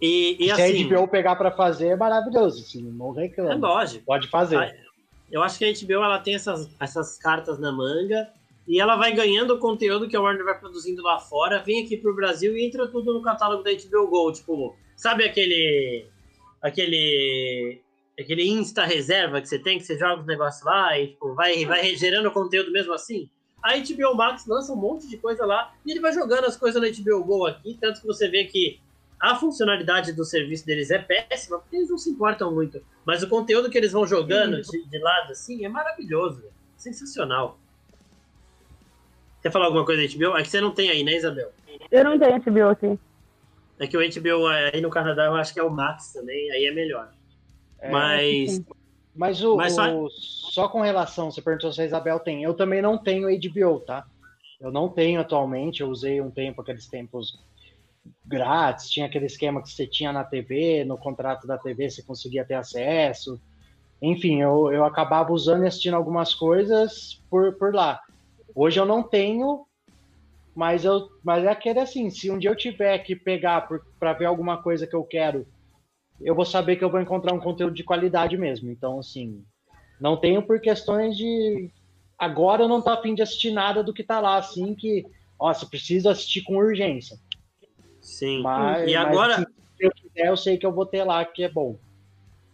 [0.00, 3.52] E, e, e assim, se a HBO pegar para fazer, é maravilhoso, assim, não reclama.
[3.52, 4.04] É lógico.
[4.04, 4.76] Pode fazer.
[5.30, 8.28] Eu acho que a HBO ela tem essas, essas cartas na manga
[8.68, 11.96] e ela vai ganhando o conteúdo que a Warner vai produzindo lá fora, vem aqui
[11.96, 14.30] pro Brasil e entra tudo no catálogo da HBO Go.
[14.30, 16.06] Tipo, sabe aquele.
[16.60, 17.80] aquele.
[18.20, 21.64] aquele Insta reserva que você tem, que você joga os negócios lá e tipo, vai,
[21.64, 23.30] vai gerando conteúdo mesmo assim?
[23.62, 26.80] A HBO Max lança um monte de coisa lá e ele vai jogando as coisas
[26.80, 28.78] na HBO Go aqui, tanto que você vê que
[29.18, 32.80] a funcionalidade do serviço deles é péssima, porque eles não se importam muito.
[33.04, 36.44] Mas o conteúdo que eles vão jogando de, de lado assim é maravilhoso,
[36.76, 37.58] sensacional.
[39.48, 40.36] Quer falar alguma coisa da HBO?
[40.36, 41.50] É que você não tem aí, né, Isabel?
[41.90, 42.98] Eu não tenho HBO aqui.
[43.78, 46.66] É que o HBO aí no Canadá eu acho que é o Max também, aí
[46.66, 47.10] é melhor.
[47.80, 48.60] É, mas.
[49.16, 49.90] Mas, o, mas só...
[49.90, 50.68] o, só...
[50.68, 52.42] com relação, você perguntou se a Isabel tem.
[52.42, 54.06] Eu também não tenho HBO, tá?
[54.60, 57.42] Eu não tenho atualmente, eu usei um tempo, aqueles tempos
[58.26, 62.44] grátis, tinha aquele esquema que você tinha na TV, no contrato da TV você conseguia
[62.44, 63.40] ter acesso.
[64.02, 67.98] Enfim, eu, eu acabava usando e assistindo algumas coisas por, por lá.
[68.60, 69.64] Hoje eu não tenho,
[70.52, 73.68] mas, eu, mas é aquele assim, se um dia eu tiver que pegar
[74.00, 75.46] para ver alguma coisa que eu quero,
[76.20, 78.68] eu vou saber que eu vou encontrar um conteúdo de qualidade mesmo.
[78.68, 79.44] Então, assim,
[80.00, 81.70] não tenho por questões de.
[82.18, 85.06] Agora eu não tô afim de assistir nada do que tá lá, assim, que,
[85.38, 87.16] ó, você precisa assistir com urgência.
[88.00, 88.42] Sim.
[88.42, 89.36] Mas, e agora.
[89.36, 91.78] Mas, assim, se eu quiser, eu sei que eu vou ter lá, que é bom.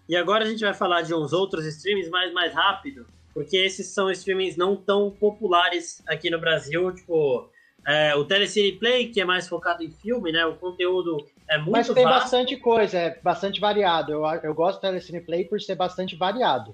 [0.07, 3.89] E agora a gente vai falar de uns outros streams mais, mais rápido, porque esses
[3.89, 7.51] são streamings não tão populares aqui no Brasil, tipo.
[7.87, 10.47] É, o Telecine Play, que é mais focado em filme, né?
[10.47, 12.20] O conteúdo é muito Mas tem vasto.
[12.20, 14.12] bastante coisa, é bastante variado.
[14.12, 16.72] Eu, eu gosto do Telecine Play por ser bastante variado.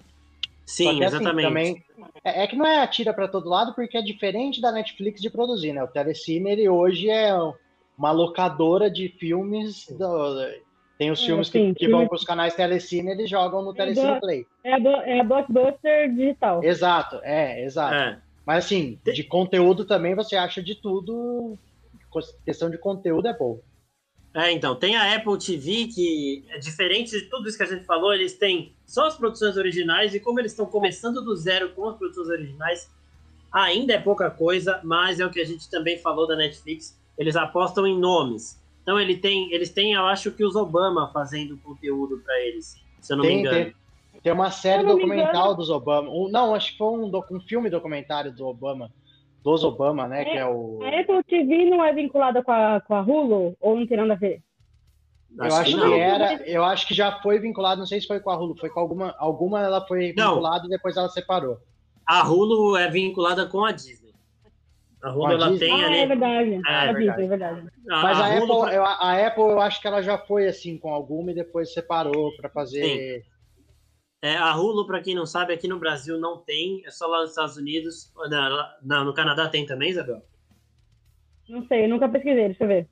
[0.65, 1.49] Sim, que, assim, exatamente.
[1.49, 1.85] Também,
[2.23, 5.29] é, é, que não é atira para todo lado, porque é diferente da Netflix de
[5.29, 5.83] produzir, né?
[5.83, 7.35] O Telecine, ele hoje é
[7.99, 9.89] uma locadora de filmes.
[9.89, 10.45] Do,
[11.01, 13.75] tem os é, filmes que, que vão para os canais Telecine, eles jogam no é
[13.75, 14.47] Telecine Play.
[14.63, 16.63] É a, é a Blockbuster digital.
[16.63, 17.95] Exato, é, exato.
[17.95, 18.21] É.
[18.45, 21.57] Mas assim, de conteúdo também você acha de tudo.
[22.45, 23.59] Questão de conteúdo é bom.
[24.35, 27.87] É, então, tem a Apple TV, que é diferente de tudo isso que a gente
[27.87, 31.89] falou, eles têm só as produções originais, e como eles estão começando do zero com
[31.89, 32.91] as produções originais,
[33.51, 37.37] ainda é pouca coisa, mas é o que a gente também falou da Netflix, eles
[37.37, 38.60] apostam em nomes.
[38.91, 43.13] Então ele tem, eles têm, eu acho que os Obama fazendo conteúdo para eles, se
[43.13, 43.65] eu não tem, me engano.
[43.65, 46.11] Tem, tem uma série documental dos Obama.
[46.11, 48.91] Um, não, acho que foi um, um filme documentário do Obama
[49.45, 50.23] dos Obama, né?
[50.23, 50.81] É, que é o.
[50.83, 54.15] A Apple TV não é vinculada com a, com a Hulu ou não tem nada
[54.15, 54.43] a ver?
[55.39, 58.09] Eu acho, acho que, que era, eu acho que já foi vinculado, não sei se
[58.09, 61.59] foi com a Hulu, foi com alguma, alguma ela foi vinculada e depois ela separou.
[62.05, 64.00] A Hulu é vinculada com a Disney.
[65.03, 65.67] A Hulu ela Disney?
[65.67, 65.99] tem ah, ali.
[65.99, 66.51] É verdade.
[66.55, 67.23] É, é verdade.
[67.23, 67.69] é verdade.
[67.87, 70.93] Mas a, a, Apple, eu, a Apple, eu acho que ela já foi assim com
[70.93, 73.23] alguma e depois separou para fazer.
[73.23, 73.31] Sim.
[74.23, 77.23] É, a Hulu, para quem não sabe, aqui no Brasil não tem, é só lá
[77.23, 78.13] nos Estados Unidos.
[78.83, 80.23] Não, no Canadá tem também, Isabel?
[81.49, 82.89] Não sei, nunca pesquisei, deixa eu ver.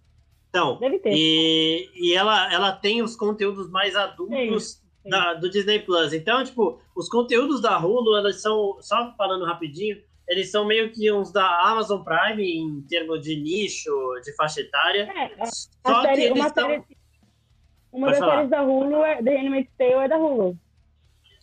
[0.48, 1.12] Então, Deve ter.
[1.12, 5.10] E, e ela, ela tem os conteúdos mais adultos sim, sim.
[5.10, 6.14] Da, do Disney Plus.
[6.14, 9.98] Então, tipo, os conteúdos da Hulu, elas são, só falando rapidinho,
[10.28, 13.90] eles são meio que uns da Amazon Prime em termos de nicho,
[14.22, 15.08] de faixa etária.
[15.10, 16.82] É, só série, que eles uma série,
[17.92, 18.34] uma Pode das falar.
[18.34, 20.58] séries da Hulu, é, The Animated Tale, é da Hulu.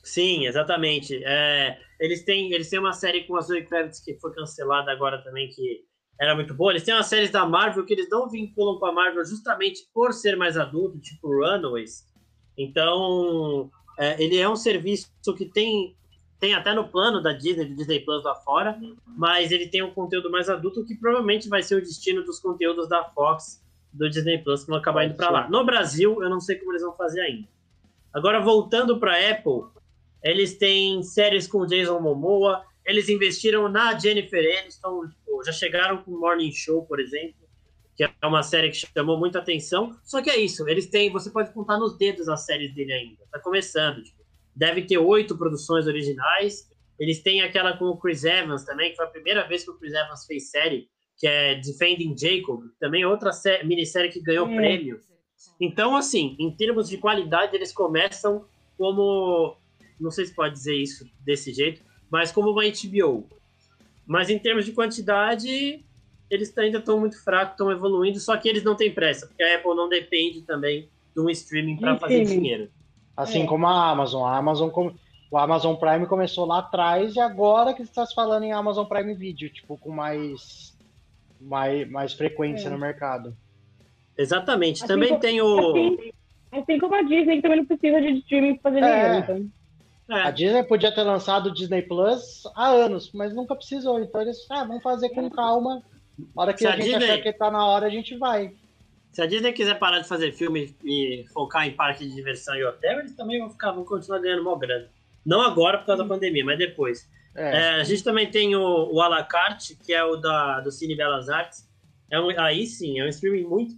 [0.04, 1.20] Sim, exatamente.
[1.26, 5.24] É, eles, têm, eles têm uma série com a Zoe Kravitz que foi cancelada agora
[5.24, 5.84] também, que
[6.22, 6.72] era muito boa.
[6.72, 10.14] Eles têm umas séries da Marvel que eles não vinculam com a Marvel justamente por
[10.14, 12.06] ser mais adulto, tipo Runaways.
[12.56, 15.96] Então, é, ele é um serviço que tem,
[16.40, 19.92] tem até no plano da Disney, do Disney Plus lá fora, mas ele tem um
[19.92, 24.40] conteúdo mais adulto que provavelmente vai ser o destino dos conteúdos da Fox, do Disney
[24.40, 25.50] Plus, que vão acabar indo para lá.
[25.50, 27.48] No Brasil, eu não sei como eles vão fazer ainda.
[28.14, 29.64] Agora, voltando para Apple,
[30.24, 35.98] eles têm séries com o Jason Momoa, eles investiram na Jennifer Aniston, tipo, já chegaram
[35.98, 37.46] com o Morning Show, por exemplo,
[37.96, 39.98] que é uma série que chamou muita atenção.
[40.04, 43.24] Só que é isso, eles têm, você pode contar nos dedos as séries dele ainda.
[43.32, 44.15] Tá começando, tipo,
[44.56, 46.70] deve ter oito produções originais.
[47.00, 49.78] Eles têm aquela com o Chris Evans também, que foi a primeira vez que o
[49.78, 50.88] Chris Evans fez série,
[51.18, 53.32] que é Defending Jacob, também outra
[53.64, 54.56] minissérie que ganhou é.
[54.56, 55.00] prêmio.
[55.60, 58.46] Então, assim, em termos de qualidade, eles começam
[58.78, 59.58] como
[60.00, 63.28] não sei se pode dizer isso desse jeito, mas como uma HBO.
[64.06, 65.84] Mas em termos de quantidade,
[66.30, 69.56] eles ainda estão muito fracos, estão evoluindo, só que eles não têm pressa, porque a
[69.56, 72.70] Apple não depende também de um streaming para fazer dinheiro.
[73.16, 73.46] Assim é.
[73.46, 74.28] como a Amazon.
[74.28, 74.70] A Amazon,
[75.32, 79.14] o Amazon Prime começou lá atrás e agora que está se falando em Amazon Prime
[79.14, 80.78] Video, tipo, com mais,
[81.40, 82.72] mais, mais frequência é.
[82.72, 83.36] no mercado.
[84.18, 84.84] Exatamente.
[84.84, 85.70] Assim também como, tem o.
[85.70, 86.12] Assim,
[86.52, 89.04] assim, como a Disney, que também não precisa de streaming para fazer é.
[89.04, 89.24] dinheiro.
[89.24, 90.18] Então.
[90.18, 90.22] É.
[90.22, 94.00] A Disney podia ter lançado o Disney Plus há anos, mas nunca precisou.
[94.00, 95.82] Então eles, ah, vamos fazer com calma.
[96.36, 97.06] Na hora que Se a, a gente Disney...
[97.06, 98.54] achar que tá na hora, a gente vai.
[99.16, 102.66] Se a Disney quiser parar de fazer filme e focar em parque de diversão e
[102.66, 104.90] hotel, eles também vão ficar, vão continuar ganhando mó grana.
[105.26, 107.10] Não agora por causa da pandemia, mas depois.
[107.34, 107.56] É.
[107.56, 111.30] É, a gente também tem o, o Alacarte, que é o da, do Cine Belas
[111.30, 111.66] Artes.
[112.12, 113.76] É um, aí sim, é um streaming muito,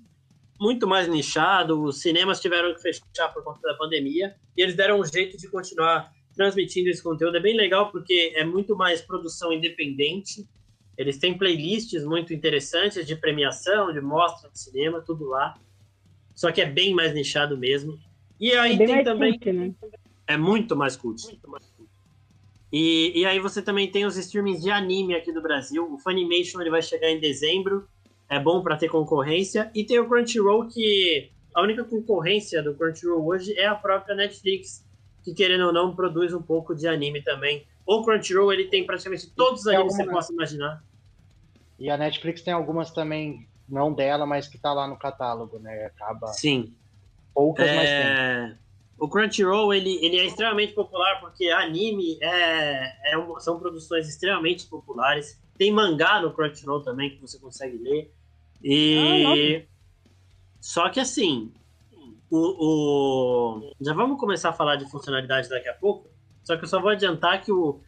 [0.60, 1.84] muito mais nichado.
[1.84, 5.48] Os cinemas tiveram que fechar por conta da pandemia e eles deram um jeito de
[5.50, 7.38] continuar transmitindo esse conteúdo.
[7.38, 10.48] É bem legal porque é muito mais produção independente.
[10.98, 15.56] Eles têm playlists muito interessantes de premiação, de mostra de cinema, tudo lá.
[16.34, 18.00] Só que é bem mais nichado mesmo.
[18.40, 19.34] E aí é tem também.
[19.34, 19.74] Cult, né?
[20.26, 21.24] É muito mais cult.
[21.26, 21.90] Muito mais cult.
[22.72, 25.92] E, e aí você também tem os streamings de anime aqui do Brasil.
[25.92, 27.88] O Funimation ele vai chegar em dezembro.
[28.30, 29.72] é bom para ter concorrência.
[29.74, 34.86] E tem o Crunchyroll, que a única concorrência do Crunchyroll hoje é a própria Netflix,
[35.24, 37.66] que querendo ou não produz um pouco de anime também.
[37.86, 40.84] O Crunchyroll ele tem praticamente todos os animes que você possa imaginar.
[41.80, 45.86] E a Netflix tem algumas também, não dela, mas que tá lá no catálogo, né?
[45.86, 46.28] Acaba.
[46.28, 46.74] Sim.
[47.34, 47.76] Poucas, é...
[47.76, 48.68] mas tem.
[49.00, 54.66] O Crunchyroll ele, ele é extremamente popular porque anime é, é um, são produções extremamente
[54.66, 55.40] populares.
[55.56, 58.12] Tem mangá no Crunchyroll também que você consegue ler.
[58.64, 59.72] E ah,
[60.60, 61.54] só que assim,
[62.30, 66.10] o, o, já vamos começar a falar de funcionalidade daqui a pouco.
[66.44, 67.82] Só que eu só vou adiantar que o,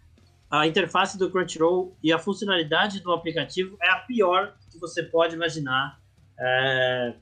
[0.49, 5.35] a interface do Crunchyroll e a funcionalidade do aplicativo é a pior que você pode
[5.35, 5.99] imaginar.
[6.39, 7.13] É,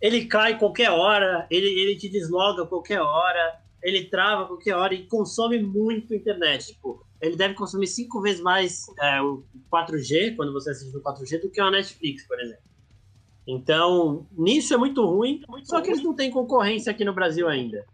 [0.00, 5.06] ele cai qualquer hora, ele, ele te desloga qualquer hora, ele trava qualquer hora e
[5.06, 6.68] consome muito internet.
[6.68, 11.40] Tipo, ele deve consumir cinco vezes mais é, o 4G, quando você assiste no 4G,
[11.40, 12.64] do que o Netflix, por exemplo.
[13.46, 17.48] Então, nisso é muito ruim, muito só que eles não têm concorrência aqui no Brasil
[17.48, 17.84] ainda.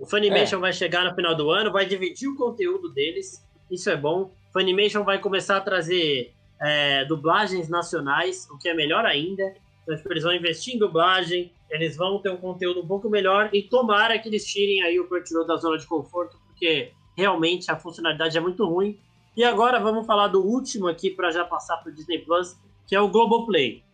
[0.00, 0.60] O Funimation é.
[0.60, 4.30] vai chegar no final do ano, vai dividir o conteúdo deles, isso é bom.
[4.50, 9.54] Funimation vai começar a trazer é, dublagens nacionais, o que é melhor ainda.
[9.82, 13.50] Então, tipo, eles vão investir em dublagem, eles vão ter um conteúdo um pouco melhor
[13.52, 17.76] e tomara que eles tirem aí o Crunchyroll da zona de conforto, porque realmente a
[17.76, 18.98] funcionalidade é muito ruim.
[19.36, 22.96] E agora vamos falar do último aqui para já passar para o Disney Plus, que
[22.96, 23.84] é o Globoplay.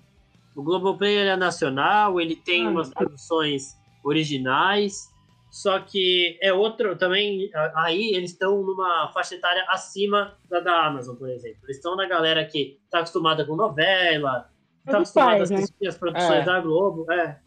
[0.55, 5.11] O Globoplay é nacional, ele tem ah, umas produções originais,
[5.57, 7.51] só que é outro também.
[7.75, 11.61] Aí eles estão numa faixa etária acima da da Amazon, por exemplo.
[11.65, 14.51] Eles estão na galera que está acostumada com novela,
[14.85, 15.89] tá acostumado a assistir né?
[15.89, 16.45] as produções é.
[16.45, 17.41] da Globo, é.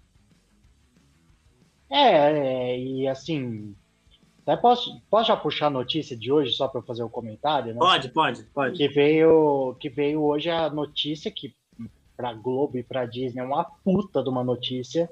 [1.92, 2.72] é.
[2.72, 3.76] É, e assim.
[4.42, 7.74] Até posso, posso já puxar a notícia de hoje só para fazer o um comentário?
[7.74, 7.80] Né?
[7.80, 8.76] Pode, pode, pode.
[8.76, 11.54] Que veio, que veio hoje a notícia que
[12.18, 15.08] para Globo e para Disney é uma puta de uma notícia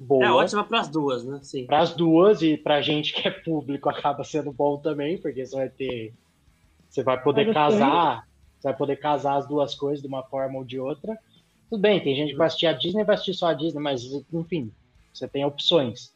[0.00, 0.24] boa.
[0.24, 1.38] É ótima para as duas, né?
[1.42, 1.66] Sim.
[1.66, 5.54] Para as duas e para gente que é público acaba sendo bom também, porque você
[5.54, 6.14] vai ter,
[6.88, 8.26] você vai poder casar,
[8.58, 11.16] você vai poder casar as duas coisas de uma forma ou de outra.
[11.68, 14.02] Tudo bem, tem gente que vai assistir a Disney vai assistir só a Disney, mas
[14.32, 14.72] enfim,
[15.12, 16.12] você tem opções.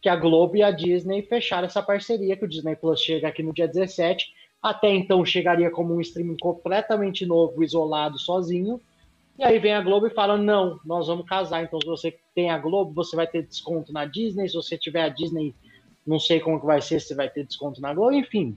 [0.00, 3.42] Que a Globo e a Disney fecharam essa parceria, que o Disney Plus chega aqui
[3.42, 4.26] no dia 17.
[4.60, 8.80] Até então chegaria como um streaming completamente novo, isolado, sozinho.
[9.38, 11.62] E aí vem a Globo e fala: não, nós vamos casar.
[11.62, 14.48] Então, se você tem a Globo, você vai ter desconto na Disney.
[14.48, 15.54] Se você tiver a Disney,
[16.06, 18.12] não sei como que vai ser, se vai ter desconto na Globo.
[18.12, 18.56] Enfim,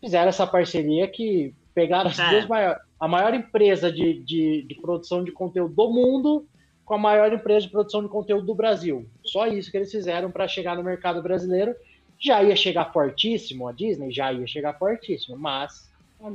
[0.00, 2.30] fizeram essa parceria que pegaram as é.
[2.30, 6.46] duas maiores a maior empresa de, de, de, produção de conteúdo do mundo
[6.84, 9.08] com a maior empresa de produção de conteúdo do Brasil.
[9.22, 11.74] Só isso que eles fizeram para chegar no mercado brasileiro.
[12.18, 15.88] Já ia chegar fortíssimo, a Disney já ia chegar fortíssimo, mas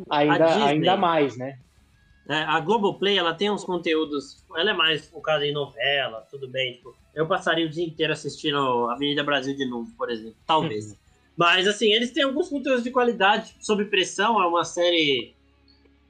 [0.10, 1.60] ainda, ainda mais, né?
[2.28, 6.74] É, a Globoplay, ela tem uns conteúdos, ela é mais focada em novela, tudo bem.
[6.74, 10.98] Tipo, eu passaria o dia inteiro assistindo Avenida Brasil de novo, por exemplo, talvez.
[11.36, 13.50] Mas, assim, eles têm alguns conteúdos de qualidade.
[13.50, 15.34] Tipo, Sob Pressão é uma série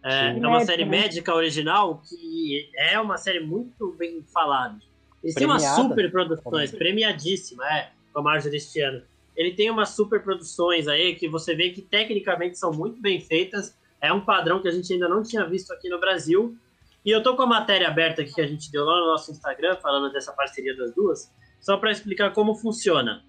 [0.04, 0.92] é, é uma série né?
[0.92, 4.78] médica original que é uma série muito bem falada.
[5.24, 9.02] Eles têm umas super produções, premiadíssima, é, com a Marjorie este ano.
[9.34, 13.74] Ele tem umas super produções aí que você vê que tecnicamente são muito bem feitas.
[14.04, 16.58] É um padrão que a gente ainda não tinha visto aqui no Brasil.
[17.06, 19.32] E eu tô com a matéria aberta aqui que a gente deu lá no nosso
[19.32, 21.32] Instagram, falando dessa parceria das duas,
[21.62, 23.24] só para explicar como funciona.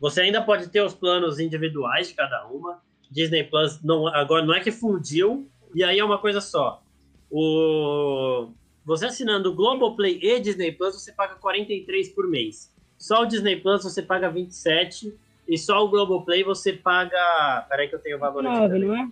[0.00, 2.82] Você ainda pode ter os planos individuais de cada uma.
[3.08, 6.82] Disney Plus não, agora não é que fundiu, e aí é uma coisa só.
[7.30, 8.50] O...
[8.84, 12.74] Você assinando o Globoplay e Disney Plus, você paga 43 por mês.
[12.98, 15.16] Só o Disney Plus você paga 27
[15.46, 17.66] e só o Globoplay você paga.
[17.68, 18.84] Peraí que eu tenho o valor 29, aqui.
[18.84, 19.08] Não é?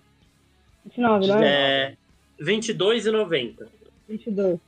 [0.86, 1.46] 29, não é?
[1.46, 1.96] É
[2.40, 3.66] 22,90.
[4.08, 4.58] 22.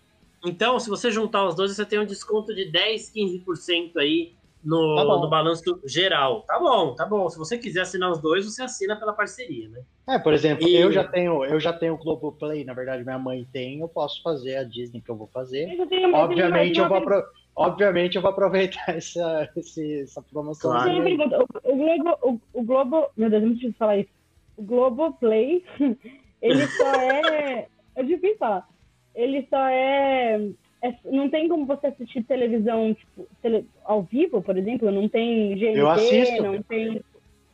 [0.45, 4.33] Então, se você juntar os dois, você tem um desconto de 10, 15% aí
[4.65, 6.43] no, tá no balanço geral.
[6.43, 7.29] Tá bom, tá bom.
[7.29, 9.81] Se você quiser assinar os dois, você assina pela parceria, né?
[10.07, 10.77] É, por exemplo, e...
[10.77, 14.23] eu já tenho, eu já tenho o Globoplay, na verdade minha mãe tem, eu posso
[14.23, 15.69] fazer a Disney que eu vou fazer.
[15.71, 17.25] Eu obviamente eu vou apro...
[17.55, 20.71] obviamente eu vou aproveitar essa, essa promoção.
[20.71, 20.93] Claro.
[20.93, 24.18] O, o, Globo, o, o Globo, meu Deus, é muito difícil falar isso.
[24.59, 25.65] O Globoplay,
[26.43, 28.69] ele só é, é difícil falar.
[29.15, 30.51] Ele só é
[30.83, 34.91] é, não tem como você assistir televisão tipo, tele, ao vivo, por exemplo?
[34.91, 36.43] Não tem GNT, eu assisto.
[36.43, 37.03] não tem.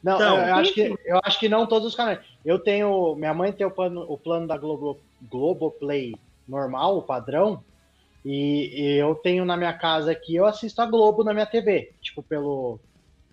[0.03, 2.19] Não, eu, eu acho que, eu acho que não todos os canais.
[2.45, 3.15] Eu tenho.
[3.15, 4.99] Minha mãe tem o plano, o plano da Globo,
[5.31, 6.15] Globoplay
[6.47, 7.65] normal, o padrão.
[8.23, 11.93] E, e, eu tenho na minha casa aqui, eu assisto a Globo na minha TV.
[12.03, 12.79] Tipo, pelo.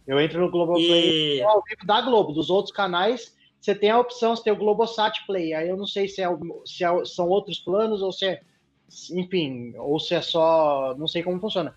[0.07, 1.43] Eu entro no Globoplay e...
[1.43, 2.31] ao vivo da Globo.
[2.31, 5.53] Dos outros canais, você tem a opção, você tem o Globosat Play.
[5.53, 6.27] Aí eu não sei se, é,
[6.65, 8.41] se é, são outros planos ou se é
[9.11, 10.95] enfim, ou se é só.
[10.97, 11.75] Não sei como funciona.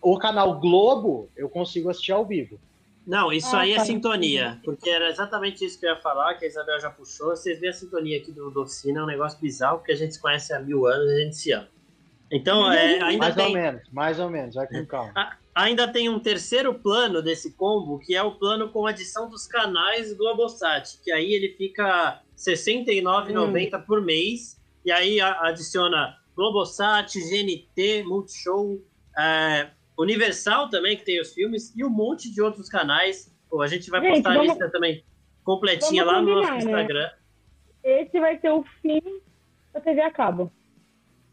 [0.00, 2.58] O canal Globo eu consigo assistir ao vivo.
[3.06, 3.84] Não, isso ah, aí é tá.
[3.84, 7.30] sintonia, porque era exatamente isso que eu ia falar, que a Isabel já puxou.
[7.30, 10.20] Vocês vêem a sintonia aqui do Docina, é um negócio bizarro, porque a gente se
[10.20, 11.68] conhece há mil anos e a gente se ama.
[12.32, 13.46] Então, é, ainda mais tem...
[13.46, 15.38] ou menos, mais ou menos, vai com calma.
[15.56, 20.12] Ainda tem um terceiro plano desse combo, que é o plano com adição dos canais
[20.12, 23.82] Globosat, que aí ele fica R$ 69,90 hum.
[23.86, 28.78] por mês, e aí adiciona Globosat, GNT, Multishow,
[29.18, 33.34] é, Universal também, que tem os filmes, e um monte de outros canais.
[33.48, 35.02] Pô, a gente vai gente, postar vamos, a lista também
[35.42, 36.58] completinha lá no nosso né?
[36.58, 37.10] Instagram.
[37.82, 38.02] Né?
[38.02, 39.00] Esse vai ser o fim
[39.72, 40.52] da TV a cabo.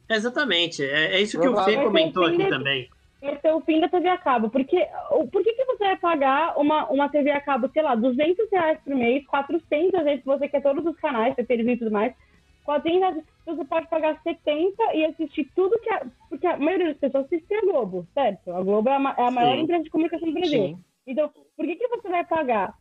[0.10, 2.90] Exatamente, é, é isso que o Fê comentou aqui de, também.
[3.24, 4.86] Esse é o fim da TV a cabo, porque
[5.32, 8.78] por que, que você vai pagar uma, uma TV a cabo, sei lá, 200 reais
[8.84, 12.14] por mês, 400 vezes se você quer todos os canais, televisão e tudo mais,
[12.66, 17.26] 400 você pode pagar 70 e assistir tudo que a, porque a maioria das pessoas
[17.26, 18.52] assiste a Globo, certo?
[18.52, 20.68] A Globo é a, é a maior empresa de comunicação do Brasil.
[20.68, 20.78] Sim.
[21.08, 22.74] Então, por que, que você vai pagar,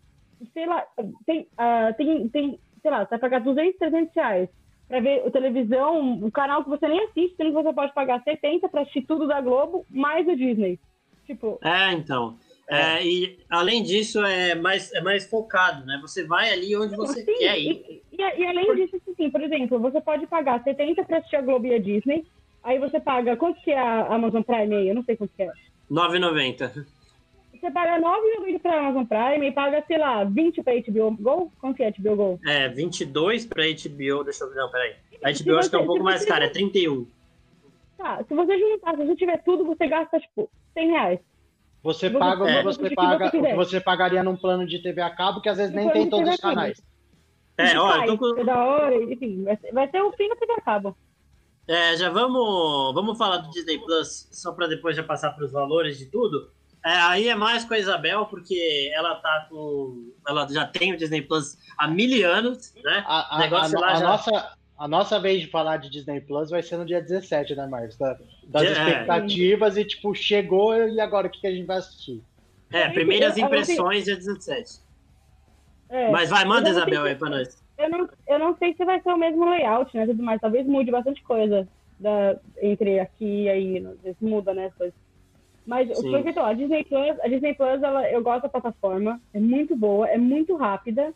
[0.53, 0.85] sei lá,
[1.25, 4.49] tem, uh, tem, tem, sei lá, você vai pagar 200, 300 reais
[4.93, 8.23] para ver a televisão, um canal que você nem assiste, sendo que você pode pagar
[8.23, 10.79] 70 para assistir tudo da Globo, mais o Disney.
[11.25, 11.59] Tipo.
[11.65, 12.37] É, então.
[12.69, 15.99] É, e além disso, é mais, é mais focado, né?
[16.03, 18.03] Você vai ali onde você sim, quer ir.
[18.13, 18.77] E, e, e além por...
[18.77, 22.27] disso, sim, por exemplo, você pode pagar 70 para assistir a Globo e a Disney.
[22.63, 23.35] Aí você paga.
[23.35, 24.89] Quanto que é a Amazon Prime aí?
[24.91, 25.51] Eu não sei quanto que é.
[25.91, 26.85] 9,90.
[27.63, 31.53] Você paga 9,90 para a Amazon Prime e paga, sei lá, 20 para HBO Go?
[31.61, 32.41] Quanto que é HBO Go?
[32.45, 34.25] É, 22 para HBO.
[34.25, 34.57] Deixa eu ver.
[34.57, 34.97] Não, peraí.
[35.23, 37.07] A HBO você, acho que é um pouco mais cara, é 31.
[37.97, 41.21] Tá, se você juntar, se você tiver tudo, você gasta, tipo, 100 reais.
[41.85, 42.63] Você paga é.
[42.65, 45.73] você paga o que você pagaria num plano de TV a cabo que às vezes
[45.73, 46.83] nem tem todos os canais.
[47.57, 48.45] É, olha, tô com...
[48.45, 50.97] da hora, enfim, vai ser, vai ser o fim da TV a cabo.
[51.69, 55.53] É, já vamos, vamos falar do Disney Plus, só para depois já passar para os
[55.53, 56.51] valores de tudo.
[56.85, 60.13] É, aí é mais com a Isabel, porque ela tá com.
[60.27, 63.05] Ela já tem o Disney Plus há mil anos, né?
[63.07, 64.01] A, a, a, a já...
[64.01, 67.67] nossa, a nossa vez de falar de Disney Plus vai ser no dia 17, né,
[67.67, 67.97] Marcos?
[67.97, 68.19] Da,
[68.49, 72.21] das é, expectativas e, tipo, chegou e agora o que, que a gente vai assistir?
[72.73, 74.81] É, primeiras impressões dia 17.
[75.89, 77.63] É, Mas vai, manda, Isabel, aí pra nós.
[77.79, 80.41] Eu não, eu não sei se vai ser o mesmo layout, né, tudo mais.
[80.41, 81.69] Talvez mude bastante coisa
[82.01, 83.79] da, entre aqui e aí.
[83.79, 84.95] Às vezes muda, né, as coisas.
[85.67, 86.15] Mas Sim.
[86.15, 89.39] o que eu a Disney Plus, a Disney Plus, ela, eu gosto da plataforma, é
[89.39, 91.15] muito boa, é muito rápida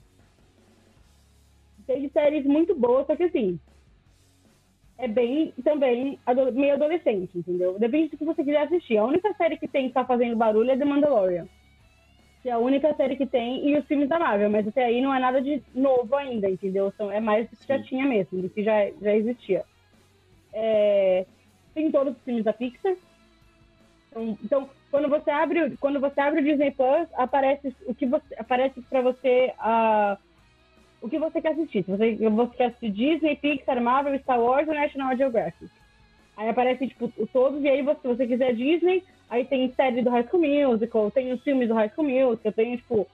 [1.86, 3.58] tem séries muito boas, só que assim,
[4.98, 6.18] é bem também
[6.52, 7.78] meio adolescente, entendeu?
[7.78, 8.98] Depende do que você quiser assistir.
[8.98, 11.46] A única série que tem que tá fazendo barulho é The Mandalorian.
[12.42, 15.00] Que é a única série que tem, e os filmes da Marvel, mas até aí
[15.00, 16.92] não é nada de novo ainda, entendeu?
[16.96, 19.64] São, é mais do que já tinha mesmo, do que já, já existia.
[20.52, 21.26] É,
[21.74, 22.96] tem todos os filmes da Pixar.
[24.16, 28.34] Então, então, quando você abre, quando você abre o Disney Plus, aparece o que você
[28.38, 30.16] aparece para você a
[31.02, 31.84] o que você quer assistir.
[31.84, 35.70] Se você, você quer assistir Disney, Pixar, Marvel, Star Wars ou National Geographic.
[36.36, 40.10] Aí aparece, tipo, todos, e aí você, se você quiser Disney, aí tem série do
[40.10, 43.06] High School Musical, tem os filmes do High School Musical, tem, tipo,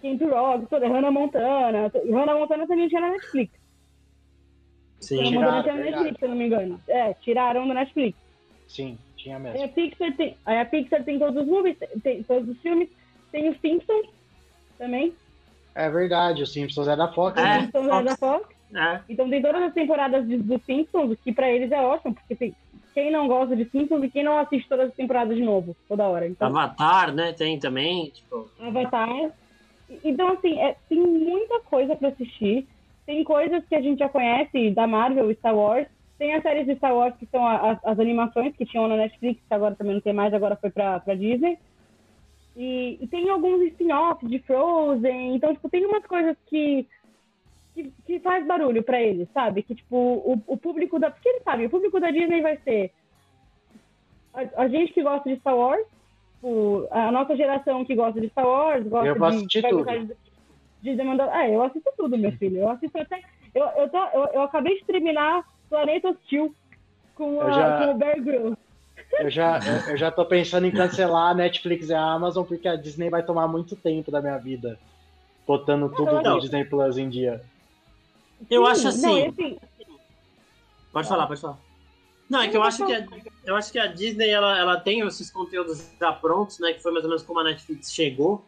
[0.00, 1.90] Camp Rock, toda, Hannah Montana.
[2.10, 3.52] Hannah Montana também tinha na Netflix.
[5.00, 6.80] Sim, Hannah Montana tinha na Netflix, se eu não me engano.
[6.88, 8.16] É, tiraram da Netflix.
[8.68, 9.58] Sim, tinha mesmo.
[9.58, 12.88] Aí a Pixar tem, aí a Pixar tem todos os movies, tem todos os filmes,
[13.30, 14.06] tem os Simpsons
[14.78, 15.14] também.
[15.74, 17.38] É verdade, o Simpsons é da Fox.
[17.38, 17.60] É, né?
[17.62, 18.00] Simpsons Fox.
[18.00, 18.48] é da Fox.
[18.74, 19.00] É.
[19.08, 22.54] Então tem todas as temporadas de, do Simpsons, que pra eles é ótimo, porque tem,
[22.94, 26.06] quem não gosta de Simpsons e quem não assiste todas as temporadas de novo, toda
[26.06, 26.26] hora.
[26.26, 27.32] Então, Avatar, né?
[27.32, 28.10] Tem também.
[28.10, 28.50] Tipo...
[28.60, 29.30] Avatar.
[30.04, 32.66] Então, assim, é, tem muita coisa pra assistir.
[33.04, 35.86] Tem coisas que a gente já conhece da Marvel Star Wars.
[36.22, 39.40] Tem as séries de Star Wars que são as, as animações que tinham na Netflix,
[39.40, 41.58] que agora também não tem mais, agora foi pra, pra Disney.
[42.56, 45.34] E, e tem alguns spin-offs de Frozen.
[45.34, 46.86] Então, tipo, tem umas coisas que,
[47.74, 49.64] que, que faz barulho para eles, sabe?
[49.64, 51.10] Que, tipo, o, o público da...
[51.10, 52.92] Porque eles sabem, o público da Disney vai ser
[54.32, 55.84] a, a gente que gosta de Star Wars,
[56.36, 59.46] tipo, a nossa geração que gosta de Star Wars, gosta eu de...
[59.48, 59.84] de tudo.
[59.84, 60.16] De,
[60.82, 61.30] de demandar...
[61.32, 62.58] Ah, eu assisto tudo, meu filho.
[62.58, 63.20] Eu assisto até...
[63.52, 66.54] Eu, eu, tô, eu, eu acabei de terminar Planeta Hostil
[67.14, 67.78] com, a, já...
[67.78, 68.58] com o Bear Grylls.
[69.18, 69.58] Eu já,
[69.88, 73.22] eu já tô pensando em cancelar a Netflix e a Amazon, porque a Disney vai
[73.22, 74.78] tomar muito tempo da minha vida,
[75.46, 77.42] botando tudo no Disney Plus em dia.
[78.50, 79.24] Eu acho assim.
[79.24, 79.58] Não, assim...
[80.92, 81.58] Pode falar, pode falar.
[82.28, 83.06] Não, é que eu acho que a,
[83.44, 86.74] eu acho que a Disney ela, ela tem esses conteúdos já prontos, né?
[86.74, 88.44] Que foi mais ou menos como a Netflix chegou.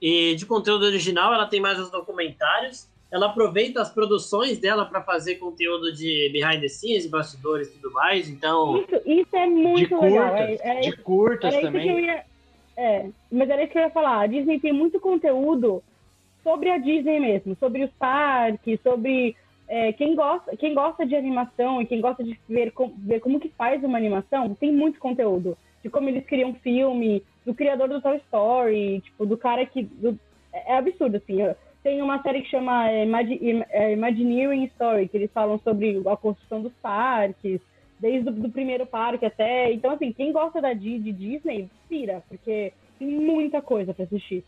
[0.00, 2.88] E de conteúdo original, ela tem mais os documentários.
[3.10, 7.92] Ela aproveita as produções dela para fazer conteúdo de behind the scenes, bastidores e tudo
[7.92, 8.28] mais.
[8.28, 8.78] Então.
[8.78, 10.28] Isso, isso é muito de legal.
[10.30, 11.88] Curtas, é, é, de curtas também.
[11.88, 12.24] Eu ia,
[12.76, 14.20] é, mas era isso que eu ia falar.
[14.20, 15.82] A Disney tem muito conteúdo
[16.44, 19.34] sobre a Disney mesmo, sobre os parques, sobre
[19.66, 23.40] é, quem, gosta, quem gosta de animação e quem gosta de ver, com, ver como
[23.40, 25.56] que faz uma animação, tem muito conteúdo.
[25.82, 29.84] De como eles criam filme, do criador do Toy Story, tipo, do cara que.
[29.84, 30.18] Do,
[30.52, 31.38] é absurdo, assim.
[31.82, 33.06] Tem uma série que chama é,
[33.70, 37.60] é, Imagineering Story, que eles falam sobre a construção dos parques,
[37.98, 39.72] desde o primeiro parque até.
[39.72, 44.44] Então, assim, quem gosta da de Disney, pira, porque tem muita coisa para assistir.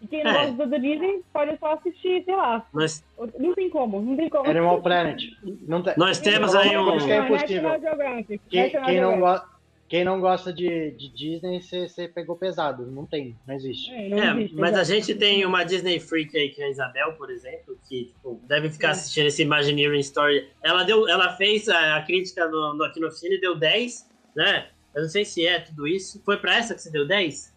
[0.00, 0.46] E quem não é.
[0.46, 2.66] gosta da Disney pode só assistir, sei lá.
[2.72, 3.04] Nós...
[3.38, 4.48] Não tem como, não tem como.
[4.48, 5.22] Animal Planet.
[5.66, 5.94] Não tem...
[5.96, 6.98] Nós temos aí um.
[6.98, 8.22] É.
[8.48, 9.48] Quem, quem, não gosta,
[9.88, 12.86] quem não gosta de, de Disney, você pegou pesado.
[12.86, 13.90] Não tem, não existe.
[13.92, 14.78] É, não é, mas exatamente.
[14.78, 18.40] a gente tem uma Disney Freak aí, que é a Isabel, por exemplo, que tipo,
[18.44, 20.48] deve ficar assistindo esse Imagineering Story.
[20.62, 24.68] Ela, deu, ela fez a, a crítica no, no, aqui no Cine, deu 10, né?
[24.94, 26.20] Eu não sei se é tudo isso.
[26.24, 27.54] Foi pra essa que você deu 10?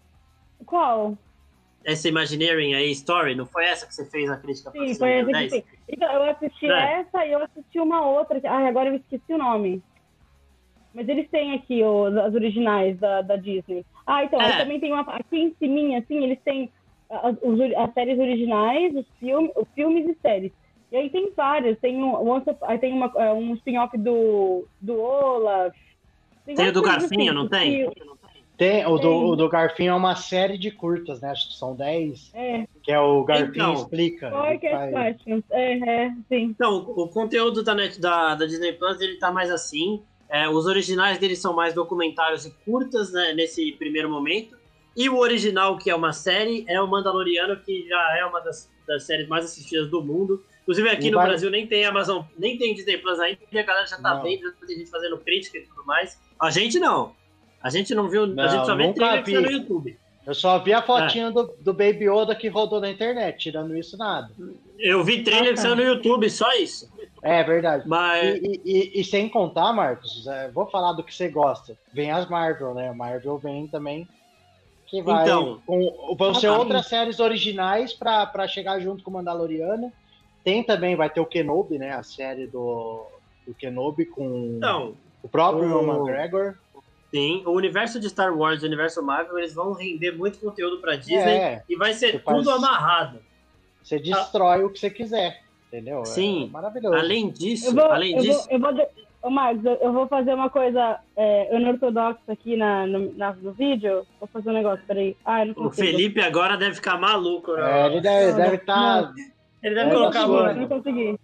[0.66, 1.18] Qual?
[1.84, 4.72] essa Imagineering aí, Story, não foi essa que você fez a crítica?
[4.72, 5.66] Sim, foi essa que.
[5.88, 7.00] Então, eu assisti é.
[7.00, 8.40] essa e eu assisti uma outra.
[8.46, 9.82] Ai, agora eu esqueci o nome.
[10.94, 13.86] Mas eles têm aqui os, as originais da, da Disney.
[14.06, 14.58] Ah, então, é.
[14.58, 15.02] também tem uma.
[15.02, 16.70] Aqui em cima, assim, eles têm
[17.10, 17.36] as,
[17.78, 20.52] as séries originais, os, filmes, os filmes e séries.
[20.92, 21.78] E aí tem várias.
[21.80, 22.42] Tem um,
[22.80, 25.76] tem uma, é, um spin-off do, do Olaf.
[26.46, 27.90] Tem, tem o do Garfinho, assim, não tem?
[28.58, 31.30] Tem, o do, o do Garfinho é uma série de curtas, né?
[31.30, 32.32] Acho que são 10.
[32.34, 32.68] É.
[32.84, 34.30] Que é o Garfinho então, Explica.
[34.30, 34.62] Faz...
[35.52, 36.44] É, é, sim.
[36.44, 40.04] Então, o, o conteúdo da, Net, da, da Disney Plus, ele tá mais assim.
[40.30, 43.34] É, os originais deles são mais documentários e curtas, né?
[43.34, 44.58] Nesse primeiro momento.
[44.96, 48.70] E o original, que é uma série, é o Mandaloriano, que já é uma das,
[48.88, 50.44] das séries mais assistidas do mundo.
[50.62, 51.28] Inclusive aqui e no vai...
[51.28, 54.24] Brasil nem tem Amazon, nem tem Disney Plus ainda, a galera já tá não.
[54.24, 56.20] vendo, já tem gente fazendo crítica e tudo mais.
[56.40, 57.16] A gente não.
[57.62, 59.34] A gente não viu, não, a gente só vê vi.
[59.34, 59.98] no YouTube.
[60.28, 61.32] Eu só vi a fotinha é.
[61.32, 64.30] do, do Baby Yoda que rodou na internet, tirando isso nada.
[64.78, 66.88] Eu vi trailer que saiu no YouTube, só isso.
[67.22, 67.88] É verdade.
[67.88, 68.38] Mas...
[68.38, 71.78] E, e, e sem contar, Marcos, é, vou falar do que você gosta.
[71.94, 72.92] Vem as Marvel, né?
[72.92, 74.08] Marvel vem também.
[74.86, 79.94] Que vai então, com, vão ser outras séries originais para chegar junto com o Mandaloriano.
[80.44, 81.92] Tem também, vai ter o Kenobi, né?
[81.92, 83.06] A série do,
[83.46, 85.84] do Kenobi com então, o próprio o...
[85.84, 86.56] McGregor.
[87.12, 90.80] Sim, o universo de Star Wars e o universo Marvel, eles vão render muito conteúdo
[90.80, 92.48] pra Disney é, e vai ser tudo faz...
[92.48, 93.20] amarrado.
[93.84, 94.66] Você destrói ah.
[94.66, 96.06] o que você quiser, entendeu?
[96.06, 96.48] Sim.
[96.48, 96.96] É maravilhoso.
[96.96, 98.48] Além disso, vou, além eu disso.
[98.50, 98.88] Vou, eu vou,
[99.22, 104.06] Ô, Marcos, eu vou fazer uma coisa é, unortodoxa aqui na, no, na, no vídeo.
[104.18, 105.16] Vou fazer um negócio, peraí.
[105.26, 107.82] Ah, não o Felipe agora deve ficar maluco, né?
[107.82, 109.04] É, ele deve estar.
[109.04, 109.14] Tá...
[109.62, 110.56] Ele deve é, colocar a mão.
[110.56, 111.20] Não consegui.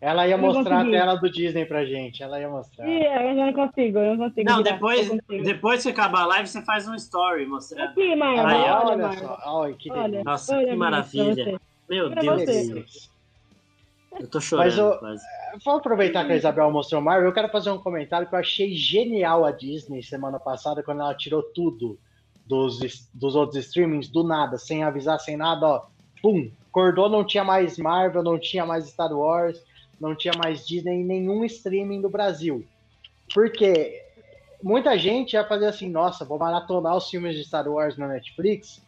[0.00, 2.22] Ela ia mostrar a tela do Disney pra gente.
[2.22, 2.86] Ela ia mostrar.
[2.86, 4.48] Sim, eu não consigo, eu não consigo.
[4.48, 7.90] Não, virar, depois, depois que acabar a live, você faz um story mostrando.
[7.90, 9.38] Aqui, Maia, olha, olha só.
[9.44, 11.60] Olha, que olha, Nossa, olha, que maravilha.
[11.88, 13.09] Meu Deus do céu.
[14.20, 15.24] Eu tô chorando Mas eu, quase.
[15.64, 17.28] Vou aproveitar que a Isabel mostrou Marvel.
[17.28, 21.14] Eu quero fazer um comentário que eu achei genial a Disney semana passada, quando ela
[21.14, 21.98] tirou tudo
[22.46, 25.86] dos, dos outros streamings do nada, sem avisar, sem nada, ó.
[26.22, 26.50] Pum!
[26.68, 29.60] Acordou, não tinha mais Marvel, não tinha mais Star Wars
[30.00, 32.64] não tinha mais Disney em nenhum streaming do Brasil.
[33.32, 34.02] Porque
[34.62, 38.82] muita gente ia fazer assim, nossa, vou maratonar os filmes de Star Wars na Netflix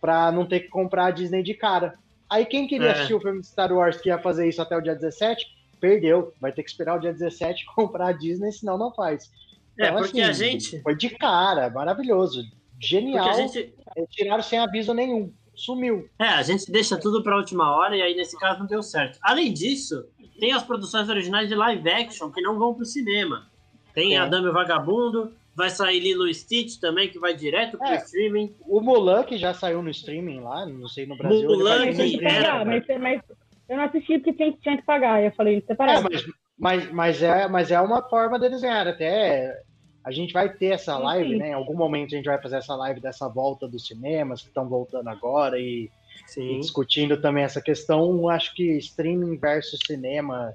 [0.00, 1.94] para não ter que comprar a Disney de cara.
[2.28, 2.92] Aí quem queria é.
[2.92, 5.44] assistir o filme de Star Wars que ia fazer isso até o dia 17,
[5.80, 6.32] perdeu.
[6.40, 9.30] Vai ter que esperar o dia 17 comprar a Disney, senão não faz.
[9.78, 10.82] É, então, é, porque assim, a gente.
[10.82, 12.42] Foi de cara, maravilhoso.
[12.80, 13.24] Genial.
[13.24, 13.74] Porque a gente...
[14.10, 15.32] Tiraram sem aviso nenhum.
[15.54, 16.08] Sumiu.
[16.18, 19.18] É, a gente deixa tudo pra última hora e aí nesse caso não deu certo.
[19.22, 20.04] Além disso,
[20.40, 23.46] tem as produções originais de live action que não vão pro cinema.
[23.94, 24.18] Tem é.
[24.18, 27.96] a Dame Vagabundo, vai sair Lilo Stitch também, que vai direto pro é.
[27.96, 28.54] streaming.
[28.60, 31.48] O Mulan, que já saiu no streaming lá, não sei no Brasil.
[31.48, 32.64] Mulan que era...
[32.64, 33.22] Mas, mas,
[33.68, 36.06] eu não assisti porque tinha, tinha que pagar, eu falei separado.
[36.06, 36.24] É, mas,
[36.58, 39.62] mas, mas, é, mas é uma forma deles ganhar, até...
[40.04, 41.38] A gente vai ter essa live, sim, sim.
[41.38, 41.48] né?
[41.48, 44.68] Em algum momento a gente vai fazer essa live dessa volta dos cinemas que estão
[44.68, 45.90] voltando agora e
[46.26, 46.60] Sim.
[46.60, 50.54] discutindo também essa questão, acho que streaming versus cinema,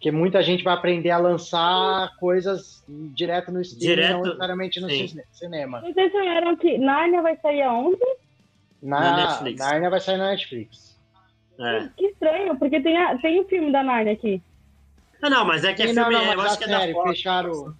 [0.00, 4.90] que muita gente vai aprender a lançar coisas direto no streaming, direto, não necessariamente no
[4.90, 5.20] sim.
[5.32, 5.80] cinema.
[5.80, 7.98] Vocês falaram que Narnia vai sair aonde?
[8.82, 9.58] Na, na Netflix.
[9.58, 11.00] Narnia vai sair na Netflix.
[11.58, 11.88] É.
[11.96, 14.42] Que estranho, porque tem, a, tem o um filme da Narnia aqui.
[15.22, 17.10] Ah, não, mas é que é filme, não, não, eu acho que é da Fox,
[17.10, 17.74] fecharam...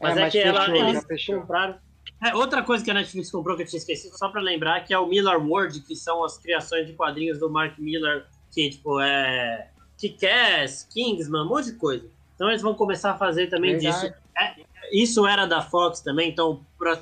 [0.00, 1.78] Mas é, é mas que fechou, ela, eles compraram
[2.22, 4.94] é, outra coisa que a Netflix comprou que eu tinha esquecido, só para lembrar, que
[4.94, 9.00] é o Miller World, que são as criações de quadrinhos do Mark Miller, que tipo,
[9.00, 9.71] é
[10.02, 12.04] Kick-Ass, Kingsman, um monte de coisa.
[12.34, 14.08] Então eles vão começar a fazer também Verdade.
[14.08, 14.14] disso.
[14.36, 14.54] É,
[14.92, 16.60] isso era da Fox também, então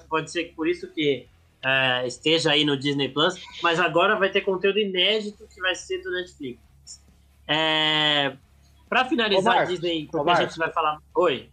[0.08, 1.26] pode ser que por isso que
[1.64, 6.02] é, esteja aí no Disney Plus, mas agora vai ter conteúdo inédito que vai ser
[6.02, 6.60] do Netflix.
[7.48, 8.36] É,
[8.86, 11.00] para finalizar Marcos, Disney, porque a gente vai falar.
[11.14, 11.48] Oi.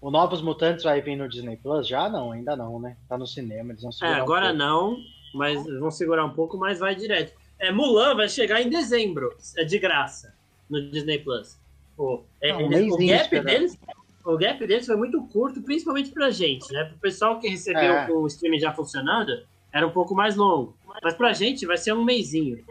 [0.00, 1.86] O Novos Mutantes vai vir no Disney Plus?
[1.86, 2.96] Já não, ainda não, né?
[3.08, 4.18] Tá no cinema, eles vão segurar.
[4.18, 4.96] É, agora um não,
[5.32, 7.32] mas vão segurar um pouco, mas vai direto.
[7.58, 10.34] É, Mulan vai chegar em dezembro, é de graça,
[10.68, 11.58] no Disney Plus.
[11.96, 13.78] Pô, é, não, eles, o gap deles,
[14.24, 16.84] o gap deles foi muito curto, principalmente pra gente, né?
[16.84, 18.10] Pro pessoal que recebeu é.
[18.10, 19.32] o streaming já funcionando,
[19.72, 20.76] era um pouco mais longo.
[21.02, 22.64] Mas pra gente vai ser um mêsinho.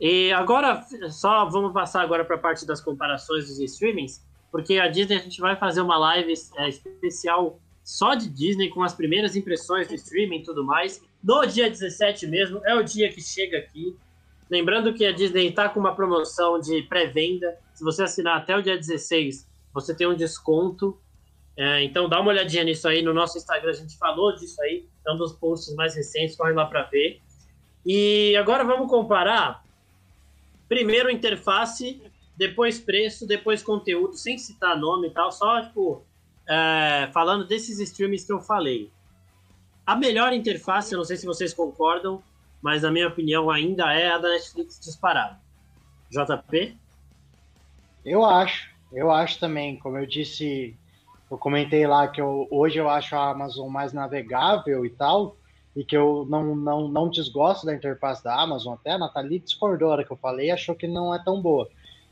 [0.00, 4.88] E agora, só vamos passar agora para a parte das comparações dos streamings, porque a
[4.88, 9.36] Disney a gente vai fazer uma live é, especial só de Disney, com as primeiras
[9.36, 11.00] impressões do streaming e tudo mais.
[11.22, 13.96] No dia 17 mesmo, é o dia que chega aqui.
[14.50, 17.58] Lembrando que a Disney está com uma promoção de pré-venda.
[17.74, 20.98] Se você assinar até o dia 16, você tem um desconto.
[21.56, 23.02] É, então dá uma olhadinha nisso aí.
[23.02, 24.86] No nosso Instagram a gente falou disso aí.
[25.06, 27.20] É um dos posts mais recentes, corre lá para ver.
[27.84, 29.64] E agora vamos comparar.
[30.68, 32.02] Primeiro interface,
[32.36, 36.04] depois preço, depois conteúdo, sem citar nome e tal, só tipo
[36.48, 38.90] é, falando desses streams que eu falei.
[39.84, 42.22] A melhor interface, eu não sei se vocês concordam,
[42.66, 45.38] mas na minha opinião ainda é a da Netflix disparada.
[46.10, 46.76] JP?
[48.04, 48.74] Eu acho.
[48.92, 50.76] Eu acho também, como eu disse,
[51.30, 55.36] eu comentei lá que eu, hoje eu acho a Amazon mais navegável e tal,
[55.76, 59.90] e que eu não, não, não desgosto da interface da Amazon, até a Nathalie discordou
[59.90, 61.68] hora que eu falei, achou que não é tão boa.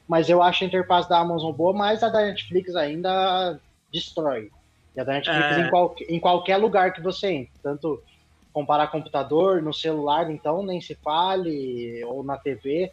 [0.07, 3.59] Mas eu acho a interface da Amazon boa, mas a da Netflix ainda
[3.93, 4.53] destrói.
[4.95, 5.67] E a da Netflix é...
[5.67, 8.01] em, qual, em qualquer lugar que você entre, tanto
[8.55, 12.93] comparar computador, no celular, então nem se fale, ou na TV,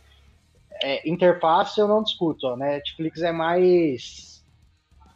[0.81, 2.47] é, interface eu não discuto.
[2.47, 4.43] A Netflix é mais,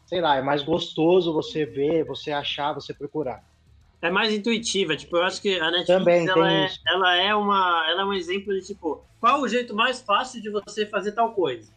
[0.05, 3.43] sei lá, é mais gostoso você ver, você achar, você procurar.
[4.03, 7.89] É mais intuitiva, tipo, eu acho que a Netflix Também, ela, é, ela, é uma,
[7.89, 11.31] ela é um exemplo de tipo, qual o jeito mais fácil de você fazer tal
[11.31, 11.73] coisa?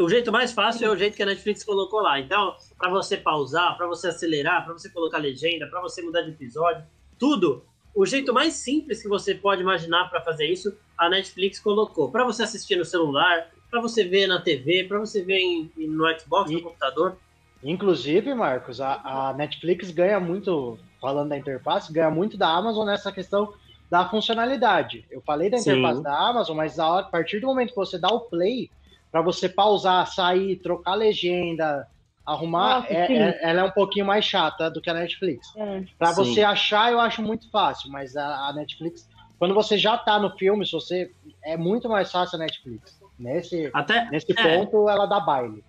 [0.00, 2.18] O jeito mais fácil é o jeito que a Netflix colocou lá.
[2.18, 6.30] Então, para você pausar, para você acelerar, para você colocar legenda, para você mudar de
[6.30, 6.86] episódio,
[7.18, 7.64] tudo
[7.94, 12.10] o jeito mais simples que você pode imaginar para fazer isso, a Netflix colocou.
[12.10, 16.04] Para você assistir no celular, para você ver na TV, para você ver em, no
[16.18, 17.16] Xbox, e, no computador.
[17.62, 23.10] Inclusive, Marcos, a, a, Netflix ganha muito, falando da interface, ganha muito da Amazon nessa
[23.10, 23.52] questão
[23.90, 25.04] da funcionalidade.
[25.10, 26.02] Eu falei da interface Sim.
[26.02, 28.70] da Amazon, mas a, a partir do momento que você dá o play,
[29.10, 31.88] para você pausar, sair, trocar legenda,
[32.28, 35.48] arrumar, Nossa, é, é, ela é um pouquinho mais chata do que a Netflix.
[35.56, 35.82] É.
[35.98, 39.08] Para você achar, eu acho muito fácil, mas a, a, Netflix,
[39.38, 41.10] quando você já tá no filme, se você
[41.42, 42.98] é muito mais fácil a Netflix.
[43.18, 44.58] Nesse, Até, nesse é.
[44.58, 45.64] ponto, ela dá baile.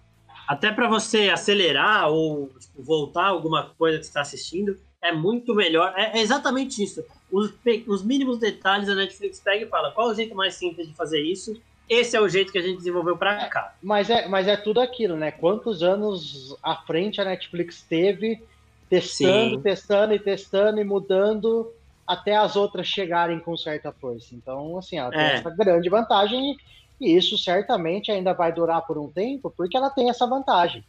[0.47, 5.55] Até para você acelerar ou tipo, voltar alguma coisa que você está assistindo, é muito
[5.55, 5.93] melhor.
[5.95, 7.03] É, é exatamente isso.
[7.31, 7.53] Os,
[7.87, 10.93] os mínimos detalhes a Netflix pega e fala qual é o jeito mais simples de
[10.93, 13.73] fazer isso esse é o jeito que a gente desenvolveu para cá.
[13.81, 15.31] Mas é, mas é tudo aquilo, né?
[15.31, 18.41] Quantos anos à frente a Netflix teve
[18.87, 19.61] testando, Sim.
[19.61, 21.71] testando e testando e mudando
[22.05, 24.33] até as outras chegarem com certa força.
[24.33, 25.33] Então, assim, ela tem é.
[25.35, 26.57] essa grande vantagem
[26.99, 30.83] e isso certamente ainda vai durar por um tempo, porque ela tem essa vantagem.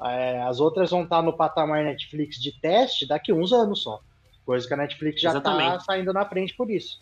[0.00, 4.00] É, as outras vão estar no patamar Netflix de teste daqui uns anos só.
[4.46, 7.00] Coisa que a Netflix já está saindo na frente por isso.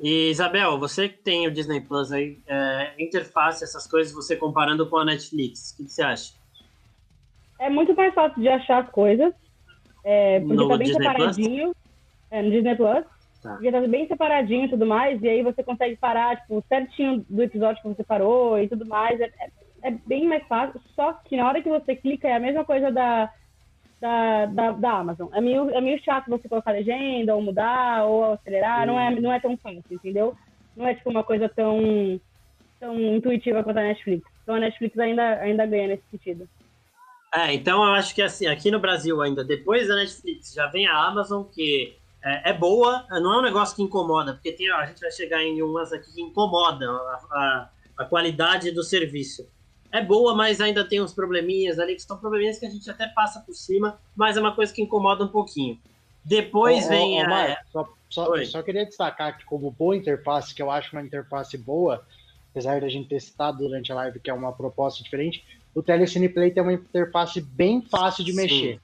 [0.00, 4.88] E Isabel, você que tem o Disney Plus aí, é, interface, essas coisas, você comparando
[4.88, 6.34] com a Netflix, o que, que você acha?
[7.58, 9.34] É muito mais fácil de achar as coisas,
[10.04, 11.76] é, porque no tá bem Disney separadinho.
[12.30, 13.04] É, no Disney Plus.
[13.42, 13.52] Tá.
[13.52, 17.42] Porque tá bem separadinho e tudo mais, e aí você consegue parar, tipo, certinho do
[17.42, 19.20] episódio que você parou e tudo mais.
[19.20, 19.50] É, é,
[19.82, 22.92] é bem mais fácil, só que na hora que você clica é a mesma coisa
[22.92, 23.32] da,
[24.00, 25.28] da, da, da Amazon.
[25.32, 28.86] É meio, é meio chato você colocar legenda, ou mudar, ou acelerar.
[28.86, 30.36] Não é, não é tão fácil, entendeu?
[30.76, 32.20] Não é tipo uma coisa tão,
[32.78, 34.24] tão intuitiva quanto a Netflix.
[34.42, 36.48] Então a Netflix ainda, ainda ganha nesse sentido.
[37.34, 40.86] É, então eu acho que assim, aqui no Brasil ainda, depois da Netflix, já vem
[40.86, 41.94] a Amazon, que
[42.24, 45.42] é, é boa, não é um negócio que incomoda, porque tem, a gente vai chegar
[45.42, 47.68] em umas aqui que incomodam a, a,
[47.98, 49.46] a qualidade do serviço
[49.90, 53.06] é boa, mas ainda tem uns probleminhas ali, que são probleminhas que a gente até
[53.08, 55.78] passa por cima, mas é uma coisa que incomoda um pouquinho.
[56.24, 57.56] Depois oh, vem oh, a...
[57.72, 62.04] só, só, só, queria destacar que como boa interface, que eu acho uma interface boa,
[62.50, 66.28] apesar da gente ter citado durante a live que é uma proposta diferente, o Telecine
[66.28, 68.36] Play tem uma interface bem fácil de Sim.
[68.36, 68.80] mexer.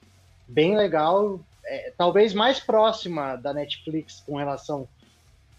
[0.47, 4.87] Bem legal, é, talvez mais próxima da Netflix com relação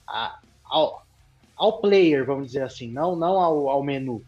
[0.07, 1.05] a, ao,
[1.57, 4.25] ao player, vamos dizer assim, não, não ao, ao menu.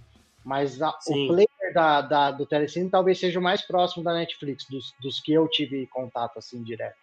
[0.49, 4.64] Mas a, o player da, da, do Telecine talvez seja o mais próximo da Netflix,
[4.64, 6.96] dos, dos que eu tive contato assim direto.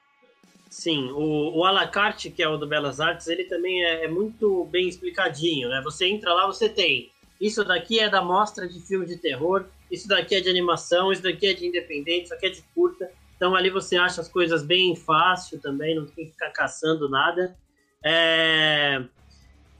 [0.67, 4.65] Sim, o, o Alacarte, que é o do Belas Artes, ele também é, é, muito
[4.65, 5.79] bem explicadinho, né?
[5.83, 10.07] Você entra lá, você tem isso daqui é da mostra de filme de terror, isso
[10.07, 13.11] daqui é de animação, isso daqui é de independente, isso aqui é de curta.
[13.35, 17.55] Então ali você acha as coisas bem fácil também, não tem que ficar caçando nada.
[18.03, 19.03] É...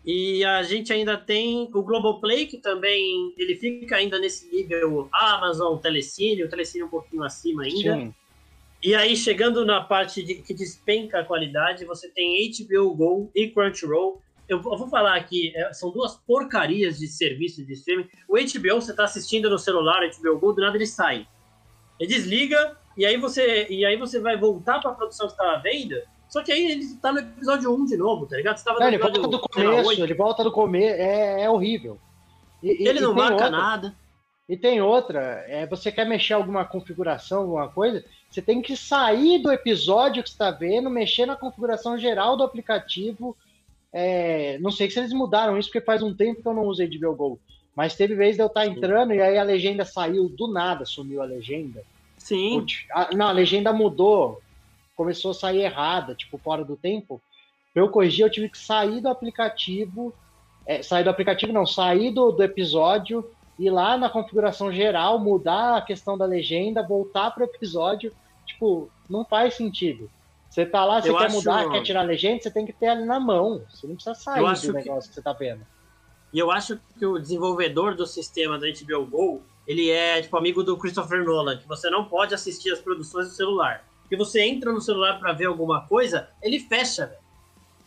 [0.05, 5.77] E a gente ainda tem o Globoplay, que também ele fica ainda nesse nível Amazon,
[5.79, 7.95] Telecine, o Telecine um pouquinho acima ainda.
[7.95, 8.13] Sim.
[8.83, 13.47] E aí, chegando na parte de, que despenca a qualidade, você tem HBO Go e
[13.47, 14.21] Crunchyroll.
[14.47, 18.07] Eu, eu vou falar aqui, é, são duas porcarias de serviço de streaming.
[18.29, 21.27] O HBO, você está assistindo no celular, o HBO Go, do nada ele sai.
[21.99, 25.59] Ele desliga, e aí você, e aí você vai voltar para a produção que estava
[25.63, 25.99] vendo,
[26.35, 28.57] só que aí ele tá no episódio 1 de novo, tá ligado?
[28.57, 31.97] Você tava não, ele volta do começo, ele volta do começo, é, é horrível.
[32.61, 33.95] E, ele e, não marca outra, nada.
[34.49, 39.41] E tem outra, é, você quer mexer alguma configuração, alguma coisa, você tem que sair
[39.41, 43.33] do episódio que está vendo, mexer na configuração geral do aplicativo.
[43.93, 46.85] É, não sei se eles mudaram isso, porque faz um tempo que eu não usei
[46.85, 47.39] de Go.
[47.73, 50.83] Mas teve vez de eu estar tá entrando e aí a legenda saiu do nada,
[50.83, 51.81] sumiu a legenda.
[52.17, 52.59] Sim.
[52.59, 54.41] Putz, a, não, a legenda mudou
[54.95, 57.21] começou a sair errada, tipo, fora do tempo,
[57.73, 60.13] pra eu corrigir, eu tive que sair do aplicativo,
[60.65, 63.29] é, sair do aplicativo não, sair do, do episódio,
[63.59, 68.11] ir lá na configuração geral, mudar a questão da legenda, voltar pro episódio,
[68.45, 70.09] tipo, não faz sentido.
[70.49, 71.35] Você tá lá, você eu quer acho...
[71.35, 73.61] mudar, quer tirar a legenda, você tem que ter ali na mão.
[73.69, 75.09] Você não precisa sair do negócio que...
[75.09, 75.65] que você tá vendo.
[76.31, 80.63] E eu acho que o desenvolvedor do sistema da HBO Go, ele é tipo amigo
[80.63, 84.71] do Christopher Nolan, que você não pode assistir as produções do celular que você entra
[84.71, 87.25] no celular para ver alguma coisa, ele fecha, velho.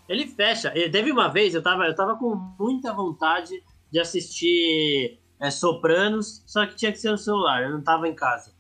[0.09, 0.73] Ele fecha.
[0.77, 6.43] E teve uma vez, eu tava, eu tava com muita vontade de assistir é, Sopranos,
[6.47, 8.53] só que tinha que ser no celular, eu não tava em casa.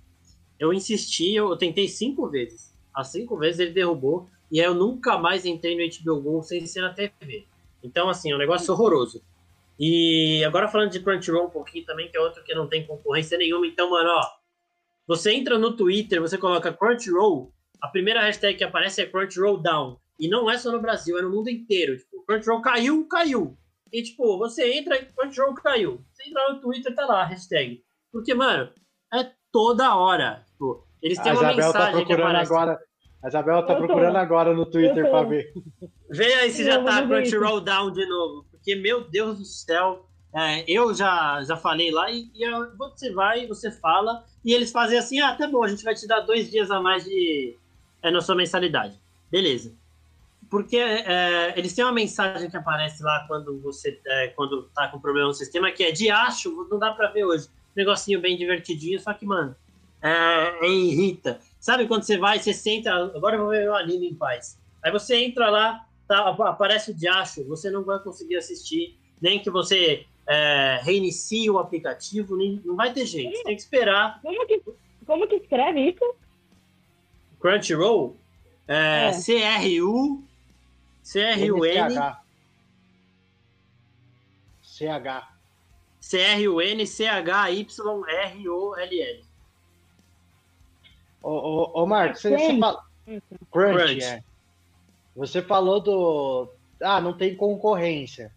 [0.58, 2.74] Eu insisti, eu, eu tentei cinco vezes.
[2.94, 6.66] As cinco vezes ele derrubou, e aí eu nunca mais entrei no HBO Go sem
[6.66, 7.46] ser na TV.
[7.82, 9.22] Então, assim, é um negócio horroroso.
[9.78, 13.38] E agora falando de Crunchyroll um pouquinho também, que é outro que não tem concorrência
[13.38, 13.66] nenhuma.
[13.66, 14.37] Então, mano, ó,
[15.08, 17.50] você entra no Twitter, você coloca Crunchyroll,
[17.80, 19.98] a primeira hashtag que aparece é Crunchyroll Down.
[20.20, 21.96] E não é só no Brasil, é no mundo inteiro.
[21.96, 23.56] Tipo, Crunchyroll caiu, caiu.
[23.90, 26.04] E, tipo, você entra e Crunchyroll caiu.
[26.12, 27.82] Você entra no Twitter, tá lá a hashtag.
[28.12, 28.70] Porque, mano,
[29.14, 30.44] é toda hora.
[30.50, 32.52] Tipo, eles têm a uma Isabel tá mensagem tá que aparece.
[32.52, 32.78] Agora,
[33.22, 35.52] a Isabel tá procurando agora no Twitter pra ver.
[36.10, 38.44] Vê aí se já tá Crunchyroll Down de novo.
[38.50, 40.07] Porque, meu Deus do céu,
[40.38, 44.96] é, eu já, já falei lá e, e, você vai, você fala, e eles fazem
[44.96, 47.56] assim: ah, tá bom, a gente vai te dar dois dias a mais de
[48.00, 49.00] é, na sua mensalidade.
[49.28, 49.74] Beleza.
[50.48, 55.00] Porque é, eles têm uma mensagem que aparece lá quando você é, quando tá com
[55.00, 57.48] problema no sistema, que é de acho, não dá pra ver hoje.
[57.74, 59.56] negocinho bem divertidinho, só que, mano,
[60.00, 61.40] é, é, irrita.
[61.58, 64.56] Sabe quando você vai, você senta, agora eu vou ver o anime em paz.
[64.84, 69.50] Aí você entra lá, tá, aparece o diacho, você não vai conseguir assistir, nem que
[69.50, 73.42] você é, reinicie o aplicativo, nem, não vai ter jeito.
[73.42, 74.20] Tem que esperar.
[74.20, 74.62] Como que,
[75.06, 76.14] como que escreve isso?
[77.40, 78.14] Crunchyroll?
[78.68, 79.12] É, é.
[79.12, 80.22] C-R-U.
[81.02, 81.94] C-R-U-N.
[84.62, 85.32] C-H.
[85.98, 87.64] C-R-U-N, C-H-Y-R-O-L-L.
[91.22, 92.84] Ô, ô, ô Marcos, você, você fala.
[93.50, 94.04] Crunch, Crunch.
[94.04, 94.22] É.
[95.16, 96.48] Você falou do.
[96.82, 98.30] Ah, não tem concorrência.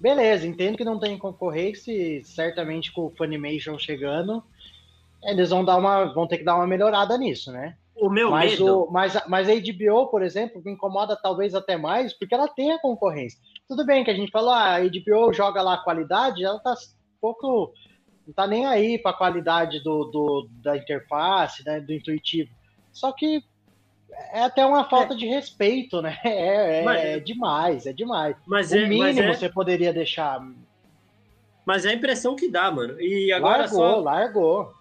[0.00, 4.42] Beleza, entendo que não tem concorrência e certamente com o Funimation chegando,
[5.24, 7.76] eles vão dar uma, vão ter que dar uma melhorada nisso, né?
[7.96, 8.84] O meu mas medo.
[8.84, 12.70] O, mas, mas a HBO, por exemplo, me incomoda talvez até mais, porque ela tem
[12.70, 13.38] a concorrência.
[13.68, 16.72] Tudo bem que a gente falou, ah, a HBO joga lá a qualidade, ela tá
[16.72, 17.72] um pouco.
[18.24, 22.50] Não tá nem aí para a qualidade do, do, da interface, né, do intuitivo.
[22.92, 23.42] Só que
[24.32, 25.16] é até uma falta é.
[25.16, 26.18] de respeito, né?
[26.24, 28.36] É, é, mas, é, demais, é demais.
[28.46, 30.40] Mas o é, mínimo é, você poderia deixar.
[31.64, 33.00] Mas é a impressão que dá, mano.
[33.00, 34.00] E agora largou, só...
[34.00, 34.74] largou.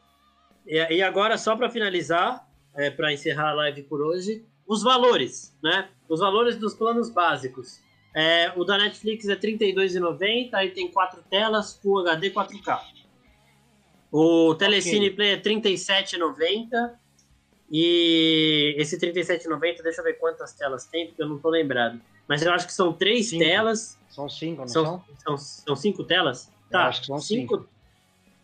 [0.65, 5.57] E, e agora, só para finalizar, é, para encerrar a live por hoje, os valores,
[5.63, 5.89] né?
[6.07, 7.81] Os valores dos planos básicos.
[8.15, 12.79] É, o da Netflix é R$ 32,90, aí tem quatro telas, Full HD 4K.
[14.11, 15.15] O Telecine okay.
[15.15, 16.95] Play é R$ 37,90
[17.69, 21.99] e esse 37,90, deixa eu ver quantas telas tem, porque eu não tô lembrado.
[22.27, 23.43] Mas eu acho que são três cinco.
[23.43, 23.97] telas.
[24.09, 24.83] São cinco, não são?
[24.85, 26.51] São, são, são cinco telas?
[26.69, 27.55] Tá, eu acho que são cinco.
[27.57, 27.69] cinco.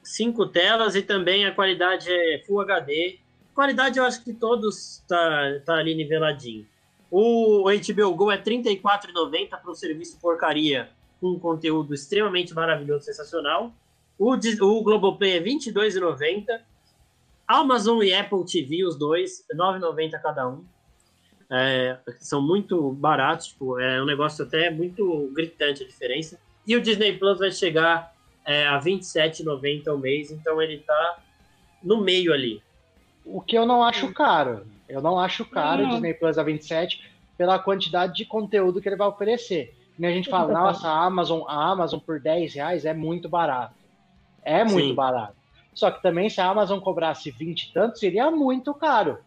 [0.03, 3.19] Cinco telas e também a qualidade é Full HD.
[3.55, 6.67] Qualidade eu acho que todos tá, tá ali niveladinho.
[7.09, 10.89] O HBO Go é R$ 34,90 para o serviço porcaria
[11.21, 13.71] com um conteúdo extremamente maravilhoso, sensacional.
[14.17, 16.59] O, o Globoplay é R$ 22,90.
[17.53, 20.65] Amazon e Apple TV, os dois, R$ 9,90 cada um.
[21.51, 26.39] É, são muito baratos, tipo, é um negócio até muito gritante a diferença.
[26.65, 28.11] E o Disney Plus vai chegar
[28.43, 31.19] é, a R$ 27,90 ao mês, então ele tá
[31.83, 32.59] no meio ali.
[33.23, 34.65] O que eu não acho caro.
[34.89, 37.03] Eu não acho caro o Disney Plus a 27
[37.37, 39.75] pela quantidade de conteúdo que ele vai oferecer.
[39.99, 43.75] E a gente fala, nossa, a Amazon, a Amazon por 10 reais é muito barato.
[44.43, 44.95] É muito Sim.
[44.95, 45.42] barato.
[45.73, 49.19] Só que também se a Amazon cobrasse 20 e tanto, seria muito caro.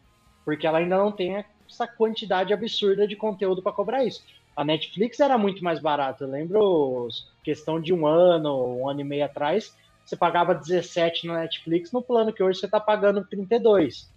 [0.44, 4.22] Porque ela ainda não tem essa quantidade absurda de conteúdo para cobrar isso.
[4.56, 6.24] A Netflix era muito mais barata.
[6.24, 7.08] Eu lembro,
[7.44, 12.00] questão de um ano, um ano e meio atrás, você pagava 17 na Netflix no
[12.00, 14.08] plano que hoje você está pagando 32.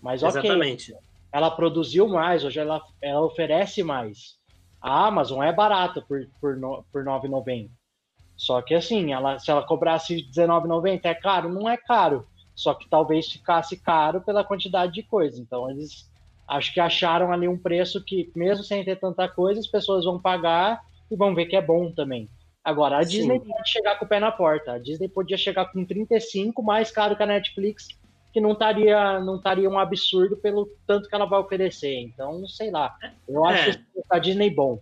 [0.00, 0.40] Mas ok.
[0.40, 0.96] Exatamente.
[1.30, 4.38] Ela produziu mais, hoje ela, ela oferece mais.
[4.80, 6.56] A Amazon é barata por, por,
[6.90, 7.68] por 9,90.
[8.38, 11.52] Só que assim, ela, se ela cobrasse R$19,90 é caro?
[11.52, 12.24] Não é caro.
[12.54, 15.40] Só que talvez ficasse caro pela quantidade de coisa.
[15.40, 16.08] Então eles
[16.46, 20.20] acho que acharam ali um preço que, mesmo sem ter tanta coisa, as pessoas vão
[20.20, 22.28] pagar e vão ver que é bom também.
[22.64, 23.10] Agora, a Sim.
[23.10, 24.72] Disney pode chegar com o pé na porta.
[24.72, 27.88] A Disney podia chegar com 35, mais caro que a Netflix,
[28.32, 31.98] que não estaria não estaria um absurdo pelo tanto que ela vai oferecer.
[31.98, 32.96] Então, sei lá.
[33.28, 33.82] Eu acho é.
[34.10, 34.80] a Disney bom.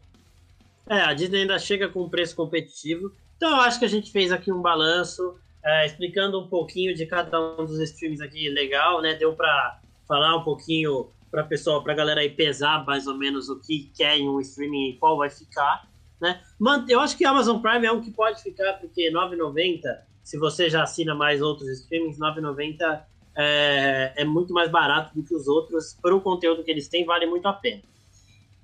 [0.89, 3.13] É, a Disney ainda chega com um preço competitivo.
[3.37, 7.07] Então, eu acho que a gente fez aqui um balanço, é, explicando um pouquinho de
[7.07, 9.15] cada um dos streams aqui legal, né?
[9.15, 13.61] Deu para falar um pouquinho para pessoal, para galera aí pesar mais ou menos o
[13.61, 15.87] que quer em um streaming e qual vai ficar,
[16.21, 16.41] né?
[16.89, 19.81] Eu acho que a Amazon Prime é um que pode ficar porque 9,90,
[20.23, 23.03] se você já assina mais outros streamings, 9,90
[23.37, 25.97] é, é muito mais barato do que os outros.
[26.01, 27.83] Para o conteúdo que eles têm, vale muito a pena.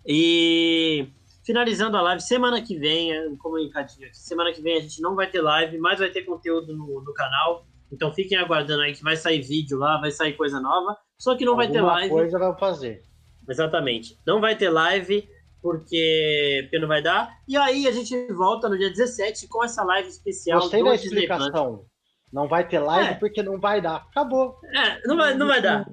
[0.07, 1.09] E
[1.45, 5.01] finalizando a live, semana que vem, é, um comunicadinho aqui, semana que vem a gente
[5.01, 7.67] não vai ter live, mas vai ter conteúdo no, no canal.
[7.91, 10.97] Então fiquem aguardando aí que vai sair vídeo lá, vai sair coisa nova.
[11.19, 12.11] Só que não Alguma vai ter live.
[12.11, 13.03] coisa vai fazer.
[13.49, 14.19] Exatamente.
[14.27, 15.29] Não vai ter live
[15.61, 17.39] porque, porque não vai dar.
[17.47, 20.61] E aí a gente volta no dia 17 com essa live especial.
[20.61, 21.85] Gostei da explicação.
[22.33, 23.15] Não vai ter live é.
[23.15, 24.07] porque não vai dar.
[24.11, 24.59] Acabou.
[24.65, 25.87] É, não vai, não vai dar.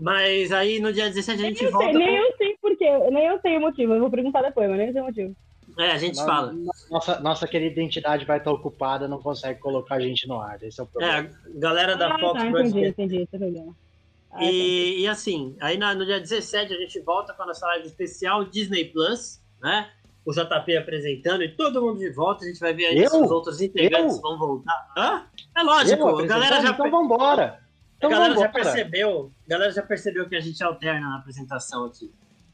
[0.00, 1.92] Mas aí no dia 17 a gente nem volta.
[1.92, 3.94] Sei, nem eu sei porquê, nem eu sei o motivo.
[3.94, 5.36] Eu vou perguntar depois, mas nem eu sei o motivo.
[5.78, 6.54] É, a gente nossa, fala.
[6.90, 10.62] Nossa, nossa querida identidade vai estar ocupada, não consegue colocar a gente no ar.
[10.62, 11.18] Esse é o problema.
[11.18, 13.64] É, galera da ah, Fox tá, entendi, entendi, entendi.
[14.30, 17.66] Ah, e, e, assim, aí na, no dia 17 a gente volta com a nossa
[17.66, 19.90] live especial Disney Plus, né?
[20.24, 22.44] o JP apresentando e todo mundo de volta.
[22.44, 23.10] A gente vai ver aí eu?
[23.10, 24.22] se os outros integrantes eu?
[24.22, 24.92] vão voltar.
[24.96, 25.26] Hã?
[25.56, 26.70] É lógico, a galera já.
[26.70, 27.60] Então vambora.
[27.96, 28.52] Então a galera vambora.
[28.52, 29.32] já percebeu.
[29.46, 32.12] A galera já percebeu que a gente alterna na apresentação aqui.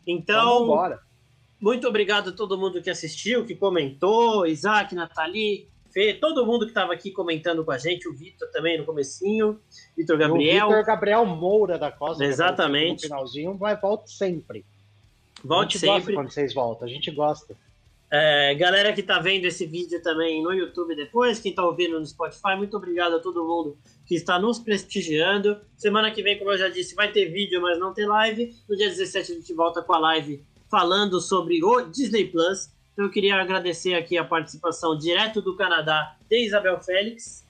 [0.08, 0.98] Então, então
[1.60, 6.70] muito obrigado a todo mundo que assistiu, que comentou, Isaac, Nathalie, Fê, todo mundo que
[6.70, 9.58] estava aqui comentando com a gente, o Vitor também no comecinho,
[9.96, 10.66] Vitor Gabriel.
[10.66, 12.24] O Vitor Gabriel Moura da Costa.
[12.24, 13.04] Exatamente.
[13.04, 14.64] No finalzinho, vai volte sempre.
[15.42, 16.14] Volte a gente sempre.
[16.14, 17.56] Quando vocês voltam, a gente gosta.
[18.10, 22.06] É, galera que está vendo esse vídeo também no YouTube depois, quem está ouvindo no
[22.06, 23.76] Spotify, muito obrigado a todo mundo
[24.06, 25.60] que está nos prestigiando.
[25.76, 28.54] Semana que vem, como eu já disse, vai ter vídeo, mas não tem live.
[28.66, 32.70] No dia 17 a gente volta com a live falando sobre o Disney Plus.
[32.92, 37.46] Então eu queria agradecer aqui a participação direto do Canadá de Isabel Félix.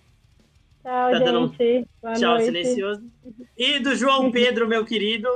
[0.82, 1.88] Tchau, tá gente.
[2.02, 2.12] Um...
[2.14, 2.44] Tchau, noite.
[2.44, 3.02] silencioso.
[3.56, 5.28] E do João Pedro, meu querido,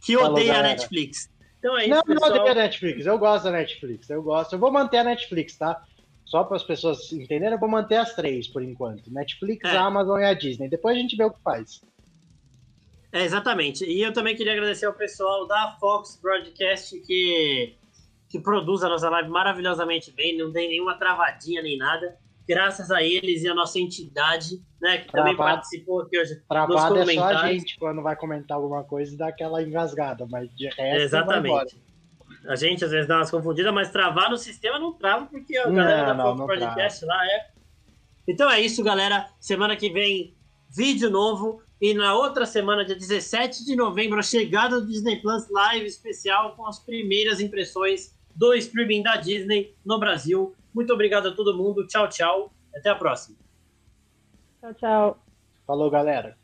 [0.00, 0.68] que Falou, odeia galera.
[0.68, 1.30] a Netflix.
[1.64, 2.30] Então é isso, não, pessoal.
[2.30, 3.06] Não, odeio a Netflix.
[3.06, 4.10] Eu gosto da Netflix.
[4.10, 4.52] Eu gosto.
[4.52, 5.82] Eu vou manter a Netflix, tá?
[6.26, 9.74] Só para as pessoas entenderem, eu vou manter as três por enquanto: Netflix, é.
[9.74, 10.68] a Amazon e a Disney.
[10.68, 11.80] Depois a gente vê o que faz.
[13.10, 13.82] É, exatamente.
[13.86, 17.74] E eu também queria agradecer ao pessoal da Fox Broadcast que,
[18.28, 23.02] que produz a nossa live maravilhosamente bem, não tem nenhuma travadinha nem nada graças a
[23.02, 27.08] eles e a nossa entidade, né, que também participou aqui hoje nos comentários.
[27.08, 30.66] é só a gente quando vai comentar alguma coisa e dá aquela engasgada, mas de
[30.66, 31.82] resto Exatamente.
[32.46, 35.70] A gente às vezes dá umas confundidas, mas travar no sistema não trava, porque a
[35.70, 37.20] galera não, da Fox Podcast trava.
[37.20, 37.46] lá é...
[38.28, 39.28] Então é isso, galera.
[39.40, 40.36] Semana que vem,
[40.70, 41.62] vídeo novo.
[41.80, 46.54] E na outra semana, dia 17 de novembro, a chegada do Disney Plus Live especial
[46.54, 50.54] com as primeiras impressões do streaming da Disney no Brasil.
[50.74, 51.86] Muito obrigado a todo mundo.
[51.86, 52.52] Tchau, tchau.
[52.74, 53.38] Até a próxima.
[54.60, 55.18] Tchau, tchau.
[55.66, 56.36] Falou, galera.